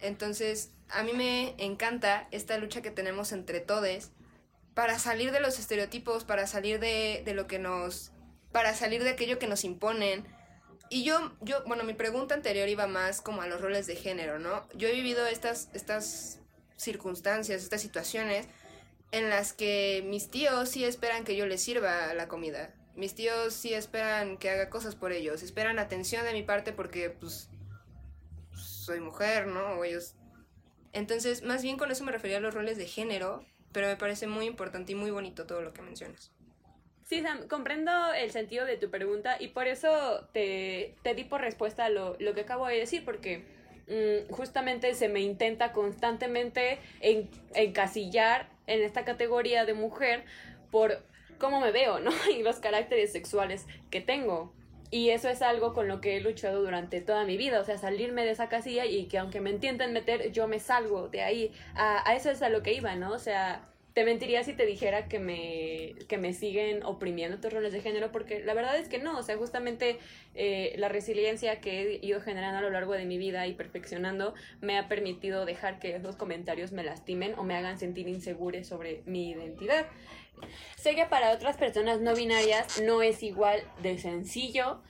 [0.00, 4.10] Entonces, a mí me encanta esta lucha que tenemos entre todos
[4.74, 8.12] para salir de los estereotipos, para salir de, de lo que nos...
[8.50, 10.26] para salir de aquello que nos imponen.
[10.88, 14.38] Y yo, yo, bueno, mi pregunta anterior iba más como a los roles de género,
[14.38, 14.66] ¿no?
[14.74, 16.40] Yo he vivido estas, estas
[16.80, 18.46] circunstancias, estas situaciones
[19.12, 22.72] en las que mis tíos sí esperan que yo les sirva la comida.
[22.94, 27.10] Mis tíos sí esperan que haga cosas por ellos, esperan atención de mi parte porque
[27.10, 27.48] pues
[28.54, 29.78] soy mujer, ¿no?
[29.78, 30.14] O ellos
[30.92, 34.26] entonces, más bien con eso me refería a los roles de género, pero me parece
[34.26, 36.32] muy importante y muy bonito todo lo que mencionas.
[37.04, 41.40] Sí, Sam, comprendo el sentido de tu pregunta y por eso te, te di por
[41.40, 43.44] respuesta a lo, lo que acabo de decir, porque
[44.30, 46.78] justamente se me intenta constantemente
[47.54, 50.24] encasillar en esta categoría de mujer
[50.70, 51.02] por
[51.38, 52.10] cómo me veo, ¿no?
[52.36, 54.52] Y los caracteres sexuales que tengo.
[54.92, 57.78] Y eso es algo con lo que he luchado durante toda mi vida, o sea,
[57.78, 61.52] salirme de esa casilla y que aunque me intenten meter, yo me salgo de ahí.
[61.76, 63.12] A eso es a lo que iba, ¿no?
[63.12, 67.72] O sea, te mentiría si te dijera que me, que me siguen oprimiendo estos roles
[67.72, 69.98] de género, porque la verdad es que no, o sea, justamente
[70.34, 74.34] eh, la resiliencia que he ido generando a lo largo de mi vida y perfeccionando
[74.60, 79.02] me ha permitido dejar que esos comentarios me lastimen o me hagan sentir insegure sobre
[79.06, 79.86] mi identidad.
[80.76, 84.80] Sé que para otras personas no binarias no es igual de sencillo,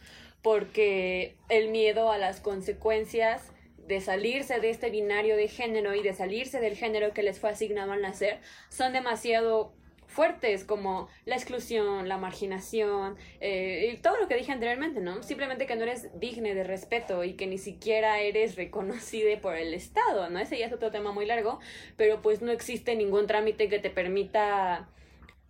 [0.42, 3.52] porque el miedo a las consecuencias
[3.90, 7.50] de salirse de este binario de género y de salirse del género que les fue
[7.50, 8.38] asignado al nacer
[8.68, 9.72] son demasiado
[10.06, 15.22] fuertes como la exclusión, la marginación, eh, y todo lo que dije anteriormente, ¿no?
[15.22, 19.74] Simplemente que no eres digna de respeto y que ni siquiera eres reconocida por el
[19.74, 20.38] Estado, ¿no?
[20.38, 21.58] Ese ya es otro tema muy largo,
[21.96, 24.88] pero pues no existe ningún trámite que te permita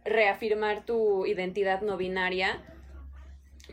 [0.04, 2.62] reafirmar tu identidad no binaria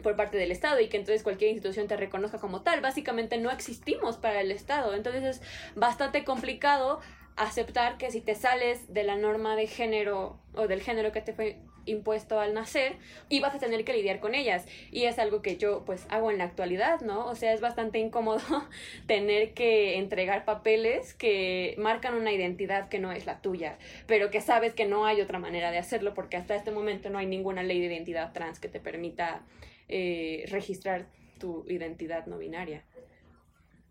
[0.02, 2.82] por parte del Estado y que entonces cualquier institución te reconozca como tal.
[2.82, 4.94] Básicamente no existimos para el Estado.
[4.94, 5.42] Entonces es
[5.76, 7.00] bastante complicado
[7.36, 11.34] aceptar que si te sales de la norma de género o del género que te
[11.34, 12.98] fue impuesto al nacer
[13.30, 16.30] y vas a tener que lidiar con ellas y es algo que yo pues hago
[16.30, 17.26] en la actualidad, ¿no?
[17.26, 18.42] O sea, es bastante incómodo
[19.08, 24.42] tener que entregar papeles que marcan una identidad que no es la tuya, pero que
[24.42, 27.64] sabes que no hay otra manera de hacerlo porque hasta este momento no hay ninguna
[27.64, 29.42] ley de identidad trans que te permita
[29.88, 31.10] eh, registrar
[31.40, 32.84] tu identidad no binaria.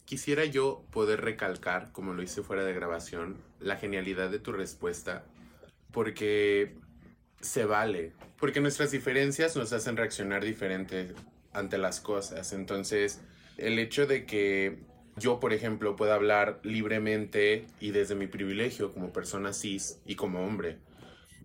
[0.05, 5.24] Quisiera yo poder recalcar, como lo hice fuera de grabación, la genialidad de tu respuesta,
[5.90, 6.76] porque
[7.40, 11.12] se vale, porque nuestras diferencias nos hacen reaccionar diferente
[11.53, 12.53] ante las cosas.
[12.53, 13.20] Entonces,
[13.57, 14.78] el hecho de que
[15.16, 20.44] yo, por ejemplo, pueda hablar libremente y desde mi privilegio como persona cis y como
[20.44, 20.78] hombre,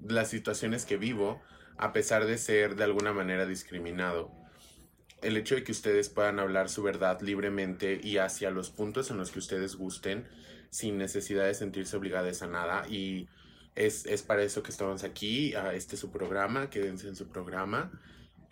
[0.03, 1.41] las situaciones que vivo,
[1.77, 4.31] a pesar de ser de alguna manera discriminado,
[5.21, 9.17] el hecho de que ustedes puedan hablar su verdad libremente y hacia los puntos en
[9.17, 10.27] los que ustedes gusten,
[10.69, 12.87] sin necesidad de sentirse obligadas a nada.
[12.89, 13.27] Y
[13.75, 15.53] es, para eso que estamos aquí.
[15.73, 17.91] Este es su programa, quédense en su programa.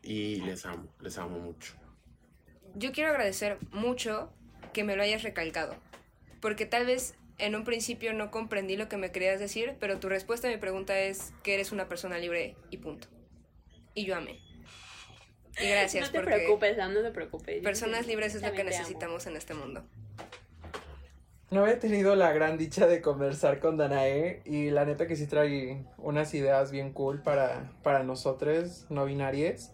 [0.01, 1.73] Y les amo, les amo mucho.
[2.75, 4.31] Yo quiero agradecer mucho
[4.73, 5.75] que me lo hayas recalcado,
[6.39, 10.07] porque tal vez en un principio no comprendí lo que me querías decir, pero tu
[10.07, 13.07] respuesta a mi pregunta es que eres una persona libre y punto.
[13.95, 14.39] Y yo amé.
[15.61, 17.61] Y gracias no te porque preocupes, Sam, no te preocupes.
[17.63, 19.83] personas libres es lo que necesitamos en este mundo.
[21.51, 25.25] No había tenido la gran dicha de conversar con Danae y la neta que sí
[25.25, 29.73] trae unas ideas bien cool para, para nosotros, no binarias,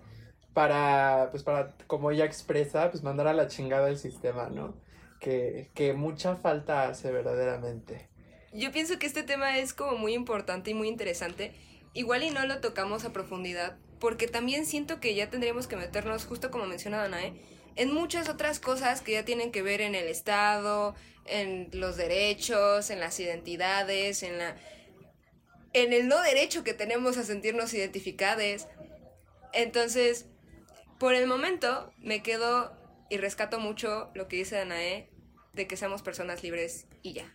[0.54, 4.74] para, pues para, como ella expresa, pues mandar a la chingada el sistema, ¿no?
[5.20, 8.08] Que, que mucha falta hace verdaderamente.
[8.54, 11.54] Yo pienso que este tema es como muy importante y muy interesante.
[11.94, 16.26] Igual y no lo tocamos a profundidad, porque también siento que ya tendríamos que meternos,
[16.26, 17.34] justo como menciona Danae,
[17.76, 22.90] en muchas otras cosas que ya tienen que ver en el Estado, en los derechos,
[22.90, 24.56] en las identidades, en la
[25.74, 28.68] en el no derecho que tenemos a sentirnos identificados.
[29.52, 30.26] Entonces,
[31.00, 32.72] por el momento me quedo
[33.10, 35.10] y rescato mucho lo que dice Danae
[35.52, 37.30] de que seamos personas libres y ya.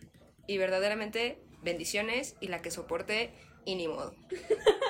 [0.47, 3.31] Y verdaderamente bendiciones y la que soporte
[3.63, 4.15] y ni modo.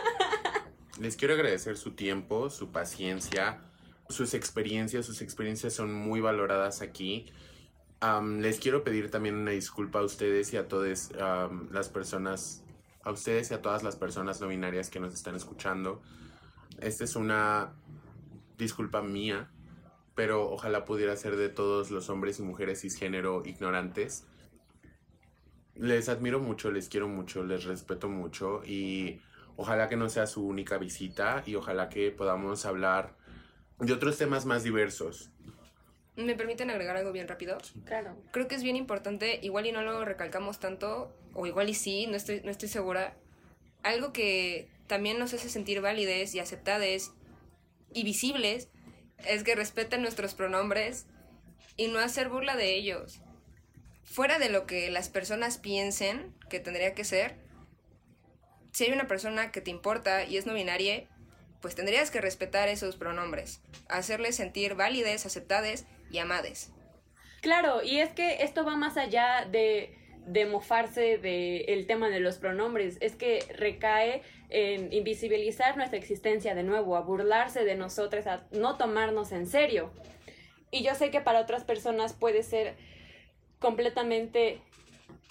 [1.01, 3.59] Les quiero agradecer su tiempo, su paciencia,
[4.07, 5.03] sus experiencias.
[5.03, 7.25] Sus experiencias son muy valoradas aquí.
[8.37, 11.11] Les quiero pedir también una disculpa a ustedes y a todas
[11.71, 12.63] las personas,
[13.03, 16.03] a ustedes y a todas las personas no binarias que nos están escuchando.
[16.79, 17.73] Esta es una
[18.59, 19.49] disculpa mía,
[20.13, 24.25] pero ojalá pudiera ser de todos los hombres y mujeres cisgénero ignorantes.
[25.73, 29.19] Les admiro mucho, les quiero mucho, les respeto mucho y
[29.55, 33.15] ojalá que no sea su única visita y ojalá que podamos hablar
[33.79, 35.31] de otros temas más diversos.
[36.15, 37.57] ¿Me permiten agregar algo bien rápido?
[37.85, 38.21] Claro.
[38.31, 42.05] Creo que es bien importante, igual y no lo recalcamos tanto, o igual y sí,
[42.07, 43.15] no estoy, no estoy segura.
[43.81, 47.11] Algo que también nos hace sentir válides y aceptades
[47.93, 48.69] y visibles
[49.25, 51.07] es que respeten nuestros pronombres
[51.77, 53.21] y no hacer burla de ellos.
[54.03, 57.37] Fuera de lo que las personas piensen que tendría que ser,
[58.71, 61.07] si hay una persona que te importa y es no binaria,
[61.61, 66.71] pues tendrías que respetar esos pronombres, hacerles sentir válides, aceptades y amades.
[67.41, 69.95] Claro, y es que esto va más allá de,
[70.25, 76.63] de mofarse del tema de los pronombres, es que recae en invisibilizar nuestra existencia de
[76.63, 79.91] nuevo, a burlarse de nosotros, a no tomarnos en serio.
[80.71, 82.75] Y yo sé que para otras personas puede ser
[83.59, 84.61] completamente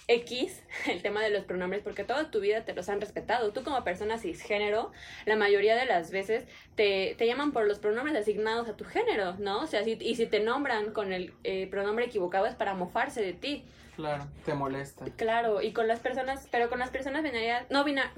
[0.07, 3.51] X el tema de los pronombres porque toda tu vida te los han respetado.
[3.53, 4.91] Tú como persona cisgénero,
[5.25, 9.35] la mayoría de las veces te, te llaman por los pronombres asignados a tu género,
[9.39, 9.61] ¿no?
[9.61, 13.21] O sea, si- y si te nombran con el eh, pronombre equivocado es para mofarse
[13.21, 13.63] de ti.
[13.95, 15.05] Claro, te molesta.
[15.17, 18.13] Claro, y con las personas, pero con las personas binarias, no binarias,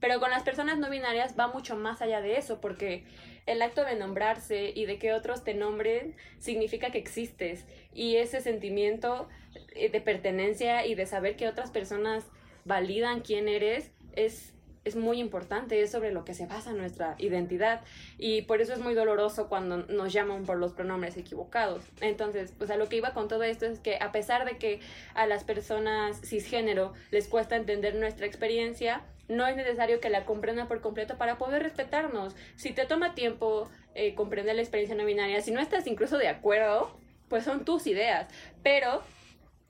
[0.00, 3.04] pero con las personas no binarias va mucho más allá de eso, porque
[3.46, 8.40] el acto de nombrarse y de que otros te nombren significa que existes, y ese
[8.40, 9.28] sentimiento
[9.74, 12.24] de pertenencia y de saber que otras personas
[12.64, 14.52] validan quién eres es
[14.84, 17.82] es muy importante, es sobre lo que se basa nuestra identidad
[18.18, 21.84] y por eso es muy doloroso cuando nos llaman por los pronombres equivocados.
[22.00, 24.80] Entonces, pues a lo que iba con todo esto es que a pesar de que
[25.14, 30.66] a las personas cisgénero les cuesta entender nuestra experiencia, no es necesario que la comprendan
[30.66, 32.34] por completo para poder respetarnos.
[32.56, 36.28] Si te toma tiempo eh, comprender la experiencia no binaria, si no estás incluso de
[36.28, 36.98] acuerdo,
[37.28, 38.26] pues son tus ideas,
[38.64, 39.00] pero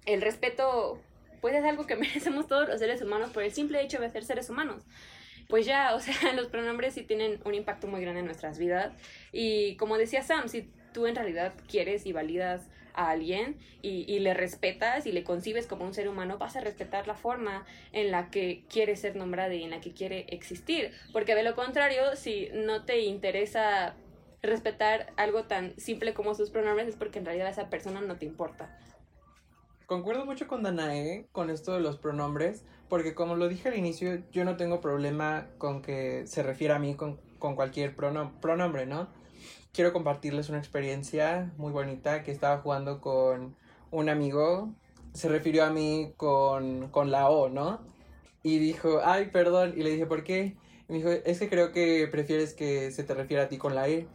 [0.07, 1.01] el respeto
[1.43, 4.25] pues es algo que merecemos todos los seres humanos por el simple hecho de ser
[4.25, 4.85] seres humanos.
[5.49, 8.95] Pues ya, o sea, los pronombres sí tienen un impacto muy grande en nuestras vidas.
[9.33, 14.21] Y como decía Sam, si tú en realidad quieres y validas a alguien y, y
[14.21, 18.11] le respetas y le concibes como un ser humano, vas a respetar la forma en
[18.11, 20.93] la que quiere ser nombrada y en la que quiere existir.
[21.13, 23.97] Porque de lo contrario, si no te interesa
[24.43, 28.27] respetar algo tan simple como sus pronombres, es porque en realidad esa persona no te
[28.27, 28.79] importa.
[29.87, 34.23] Concuerdo mucho con Danae con esto de los pronombres, porque como lo dije al inicio,
[34.33, 38.87] yo no tengo problema con que se refiera a mí con, con cualquier pronom- pronombre,
[38.87, 39.09] ¿no?
[39.73, 43.57] Quiero compartirles una experiencia muy bonita que estaba jugando con
[43.91, 44.71] un amigo,
[45.13, 47.81] se refirió a mí con, con la O, ¿no?
[48.43, 50.57] Y dijo, ay, perdón, y le dije, ¿por qué?
[50.89, 53.75] Y me dijo, es que creo que prefieres que se te refiera a ti con
[53.75, 54.07] la E.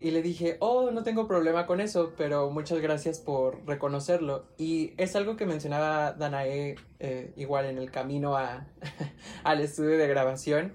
[0.00, 4.46] Y le dije, oh, no tengo problema con eso, pero muchas gracias por reconocerlo.
[4.56, 8.66] Y es algo que mencionaba Danae eh, igual en el camino a,
[9.44, 10.72] al estudio de grabación,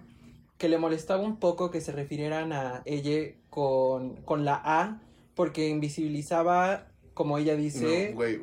[0.57, 4.99] que le molestaba un poco que se refirieran a ella con, con la A,
[5.35, 8.41] porque invisibilizaba, como ella dice, No, güey,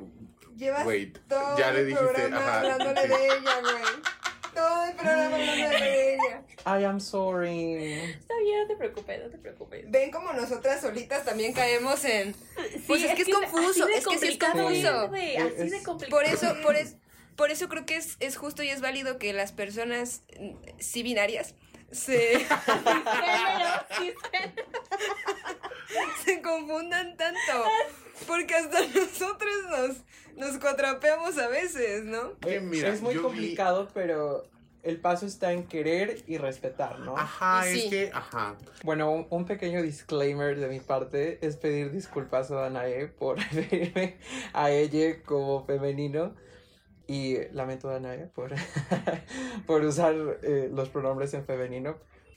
[0.56, 1.18] Llevas wait.
[1.28, 2.58] todo Ya le el dijiste, programa ajá.
[2.60, 3.84] hablándole de ella, güey.
[4.54, 6.42] Todo el programa hablándole de ella.
[6.66, 7.92] I am sorry.
[7.94, 9.90] Está bien, no te preocupes, no te preocupes.
[9.90, 12.34] Ven como nosotras solitas también caemos en...
[12.86, 15.04] Pues es que es confuso, es que sí es confuso.
[15.04, 16.22] es, güey, así Es- de complicado.
[16.22, 16.96] Por eso, por eso,
[17.36, 21.02] por eso creo que es, es justo y es válido que las personas mm, sí
[21.02, 21.54] binarias
[21.90, 22.16] sí,
[26.24, 27.40] se confundan tanto.
[28.26, 29.96] Porque hasta nosotros nos,
[30.36, 32.34] nos cuatrapeamos a veces, ¿no?
[32.62, 34.44] Mira, es muy vi- complicado, pero
[34.82, 37.16] el paso está en querer y respetar, ¿no?
[37.16, 38.56] Ajá, es que, ajá.
[38.82, 44.18] Bueno, un, un pequeño disclaimer de mi parte es pedir disculpas a Danae por referirme
[44.52, 46.34] a ella como femenino.
[47.10, 48.52] Y lamento, Danae, por,
[49.66, 51.96] por usar eh, los pronombres en femenino.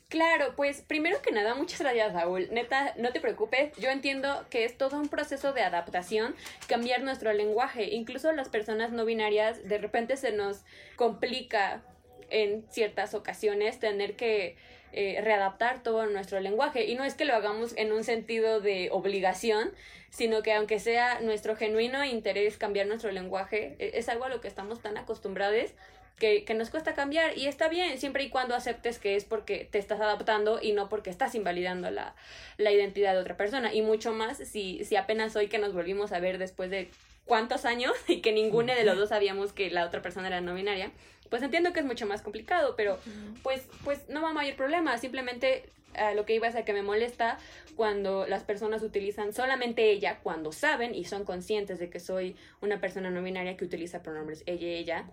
[0.09, 2.47] Claro, pues primero que nada, muchas gracias, Saúl.
[2.51, 3.71] Neta, no te preocupes.
[3.77, 6.33] Yo entiendo que es todo un proceso de adaptación,
[6.67, 7.93] cambiar nuestro lenguaje.
[7.93, 10.63] Incluso las personas no binarias, de repente se nos
[10.95, 11.83] complica
[12.31, 14.57] en ciertas ocasiones tener que
[14.93, 16.85] eh, readaptar todo nuestro lenguaje.
[16.85, 19.71] Y no es que lo hagamos en un sentido de obligación,
[20.09, 24.41] sino que aunque sea nuestro genuino interés cambiar nuestro lenguaje, e- es algo a lo
[24.41, 25.71] que estamos tan acostumbrados
[26.17, 29.67] que, que nos cuesta cambiar y está bien siempre y cuando aceptes que es porque
[29.69, 32.15] te estás adaptando y no porque estás invalidando la,
[32.57, 36.11] la identidad de otra persona y mucho más si, si apenas hoy que nos volvimos
[36.11, 36.89] a ver después de
[37.25, 40.53] cuántos años y que ninguno de los dos sabíamos que la otra persona era no
[40.53, 40.91] binaria
[41.29, 42.99] pues entiendo que es mucho más complicado pero
[43.41, 46.73] pues pues no va a mayor problema simplemente a lo que iba es a que
[46.73, 47.37] me molesta
[47.75, 52.79] cuando las personas utilizan solamente ella cuando saben y son conscientes de que soy una
[52.79, 55.05] persona no binaria que utiliza pronombres ella y ella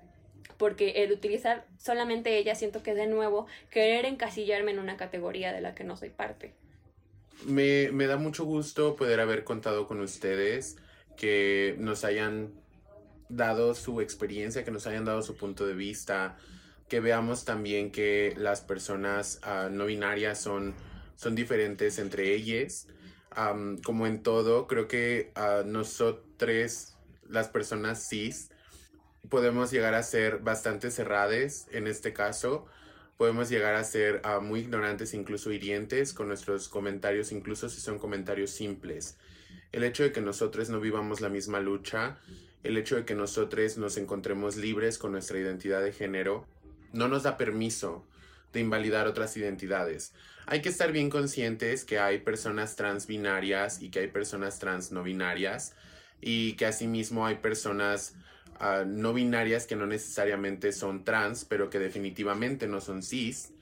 [0.58, 5.60] porque el utilizar solamente ella siento que de nuevo querer encasillarme en una categoría de
[5.60, 6.54] la que no soy parte.
[7.46, 10.76] Me, me da mucho gusto poder haber contado con ustedes,
[11.16, 12.52] que nos hayan
[13.30, 16.36] dado su experiencia, que nos hayan dado su punto de vista,
[16.88, 20.74] que veamos también que las personas ah, no binarias son,
[21.16, 22.88] son diferentes entre ellas.
[23.30, 26.96] Am, como en todo, creo que a nosotros,
[27.28, 28.49] las personas cis,
[29.30, 32.66] podemos llegar a ser bastante cerrades en este caso.
[33.16, 37.98] Podemos llegar a ser ah, muy ignorantes, incluso hirientes, con nuestros comentarios, incluso si son
[37.98, 39.16] comentarios simples.
[39.72, 42.18] El hecho de que nosotros no vivamos la misma lucha,
[42.64, 46.46] el hecho de que nosotros nos encontremos libres con nuestra identidad de género,
[46.92, 48.04] no nos da permiso
[48.52, 50.12] de invalidar otras identidades.
[50.46, 54.90] Hay que estar bien conscientes que hay personas trans binarias y que hay personas trans
[54.90, 55.74] no binarias
[56.20, 58.14] y que asimismo hay personas
[58.60, 63.52] ah, no binarias que no necesariamente son trans, pero que definitivamente no son cis.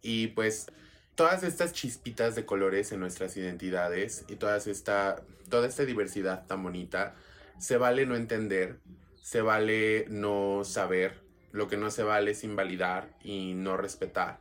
[0.00, 0.66] Y pues
[1.14, 6.62] todas estas chispitas de colores en nuestras identidades y todas esta, toda esta diversidad tan
[6.62, 7.14] bonita,
[7.58, 8.80] se vale no entender,
[9.22, 11.20] se vale no saber,
[11.52, 14.40] lo que no se vale es invalidar y no respetar.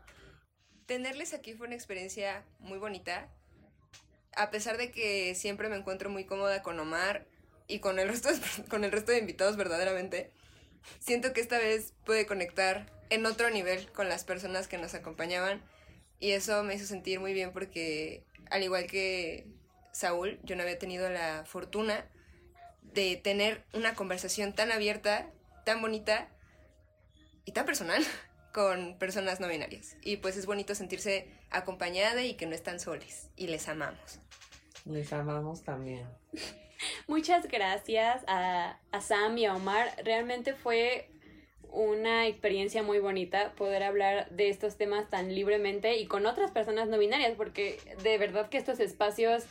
[0.85, 3.29] Tenerles aquí fue una experiencia muy bonita.
[4.35, 7.27] A pesar de que siempre me encuentro muy cómoda con Omar
[7.67, 8.39] y con el resto de,
[8.69, 10.31] con el resto de invitados verdaderamente,
[10.99, 15.61] siento que esta vez pude conectar en otro nivel con las personas que nos acompañaban
[16.19, 19.47] y eso me hizo sentir muy bien porque al igual que
[19.91, 22.05] Saúl, yo no había tenido la fortuna
[22.81, 25.29] de tener una conversación tan abierta,
[25.65, 26.29] tan bonita
[27.45, 28.03] y tan personal
[28.53, 29.95] con personas no binarias.
[30.01, 33.29] Y pues es bonito sentirse acompañada y que no están soles.
[33.35, 34.19] Y les amamos.
[34.85, 36.07] Les amamos también.
[37.07, 39.91] Muchas gracias a, Sam y a Omar.
[40.03, 41.09] Realmente fue
[41.71, 46.87] una experiencia muy bonita poder hablar de estos temas tan libremente y con otras personas
[46.87, 49.43] no binarias, porque de verdad que estos espacios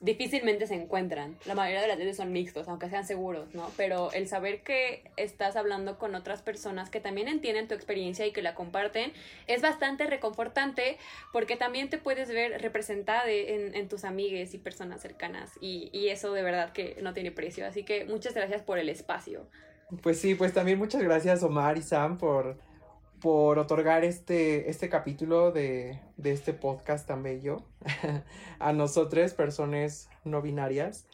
[0.00, 1.36] difícilmente se encuentran.
[1.44, 3.70] La mayoría de las veces son mixtos, aunque sean seguros, ¿no?
[3.76, 8.32] Pero el saber que estás hablando con otras personas que también entienden tu experiencia y
[8.32, 9.12] que la comparten
[9.46, 10.96] es bastante reconfortante
[11.32, 16.08] porque también te puedes ver representada en, en tus amigues y personas cercanas y, y
[16.08, 17.66] eso de verdad que no tiene precio.
[17.66, 19.46] Así que muchas gracias por el espacio.
[20.02, 22.56] Pues sí, pues también muchas gracias Omar y Sam por,
[23.20, 27.64] por otorgar este, este capítulo de, de este podcast tan bello
[28.58, 31.06] a nosotros, personas no binarias,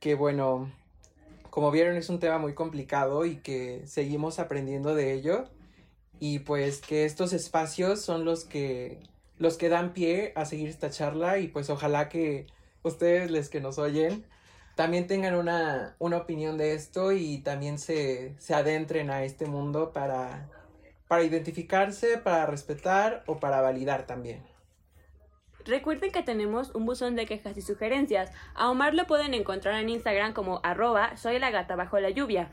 [0.00, 0.70] que bueno,
[1.50, 5.44] como vieron es un tema muy complicado y que seguimos aprendiendo de ello.
[6.20, 9.00] Y pues que estos espacios son los que
[9.36, 12.48] los que dan pie a seguir esta charla y pues ojalá que
[12.82, 14.26] ustedes les que nos oyen
[14.78, 19.92] también tengan una, una opinión de esto y también se, se adentren a este mundo
[19.92, 20.48] para,
[21.08, 24.44] para identificarse, para respetar o para validar también.
[25.64, 28.30] Recuerden que tenemos un buzón de quejas y sugerencias.
[28.54, 32.50] A Omar lo pueden encontrar en Instagram como arroba soy la gata bajo la lluvia.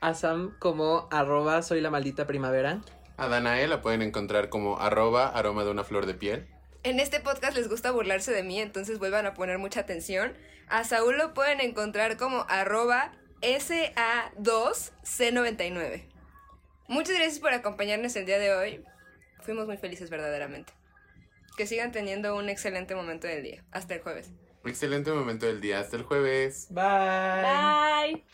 [0.00, 2.80] A Sam como arroba soy la maldita primavera.
[3.16, 6.46] A Danae la pueden encontrar como arroba aroma de una flor de piel.
[6.84, 10.32] En este podcast les gusta burlarse de mí, entonces vuelvan a poner mucha atención.
[10.68, 13.12] A Saúl lo pueden encontrar como arroba
[13.42, 16.09] SA2C99.
[16.90, 18.84] Muchas gracias por acompañarnos el día de hoy.
[19.42, 20.72] Fuimos muy felices verdaderamente.
[21.56, 23.64] Que sigan teniendo un excelente momento del día.
[23.70, 24.32] Hasta el jueves.
[24.64, 25.78] Excelente momento del día.
[25.78, 26.66] Hasta el jueves.
[26.68, 28.14] Bye.
[28.14, 28.24] Bye.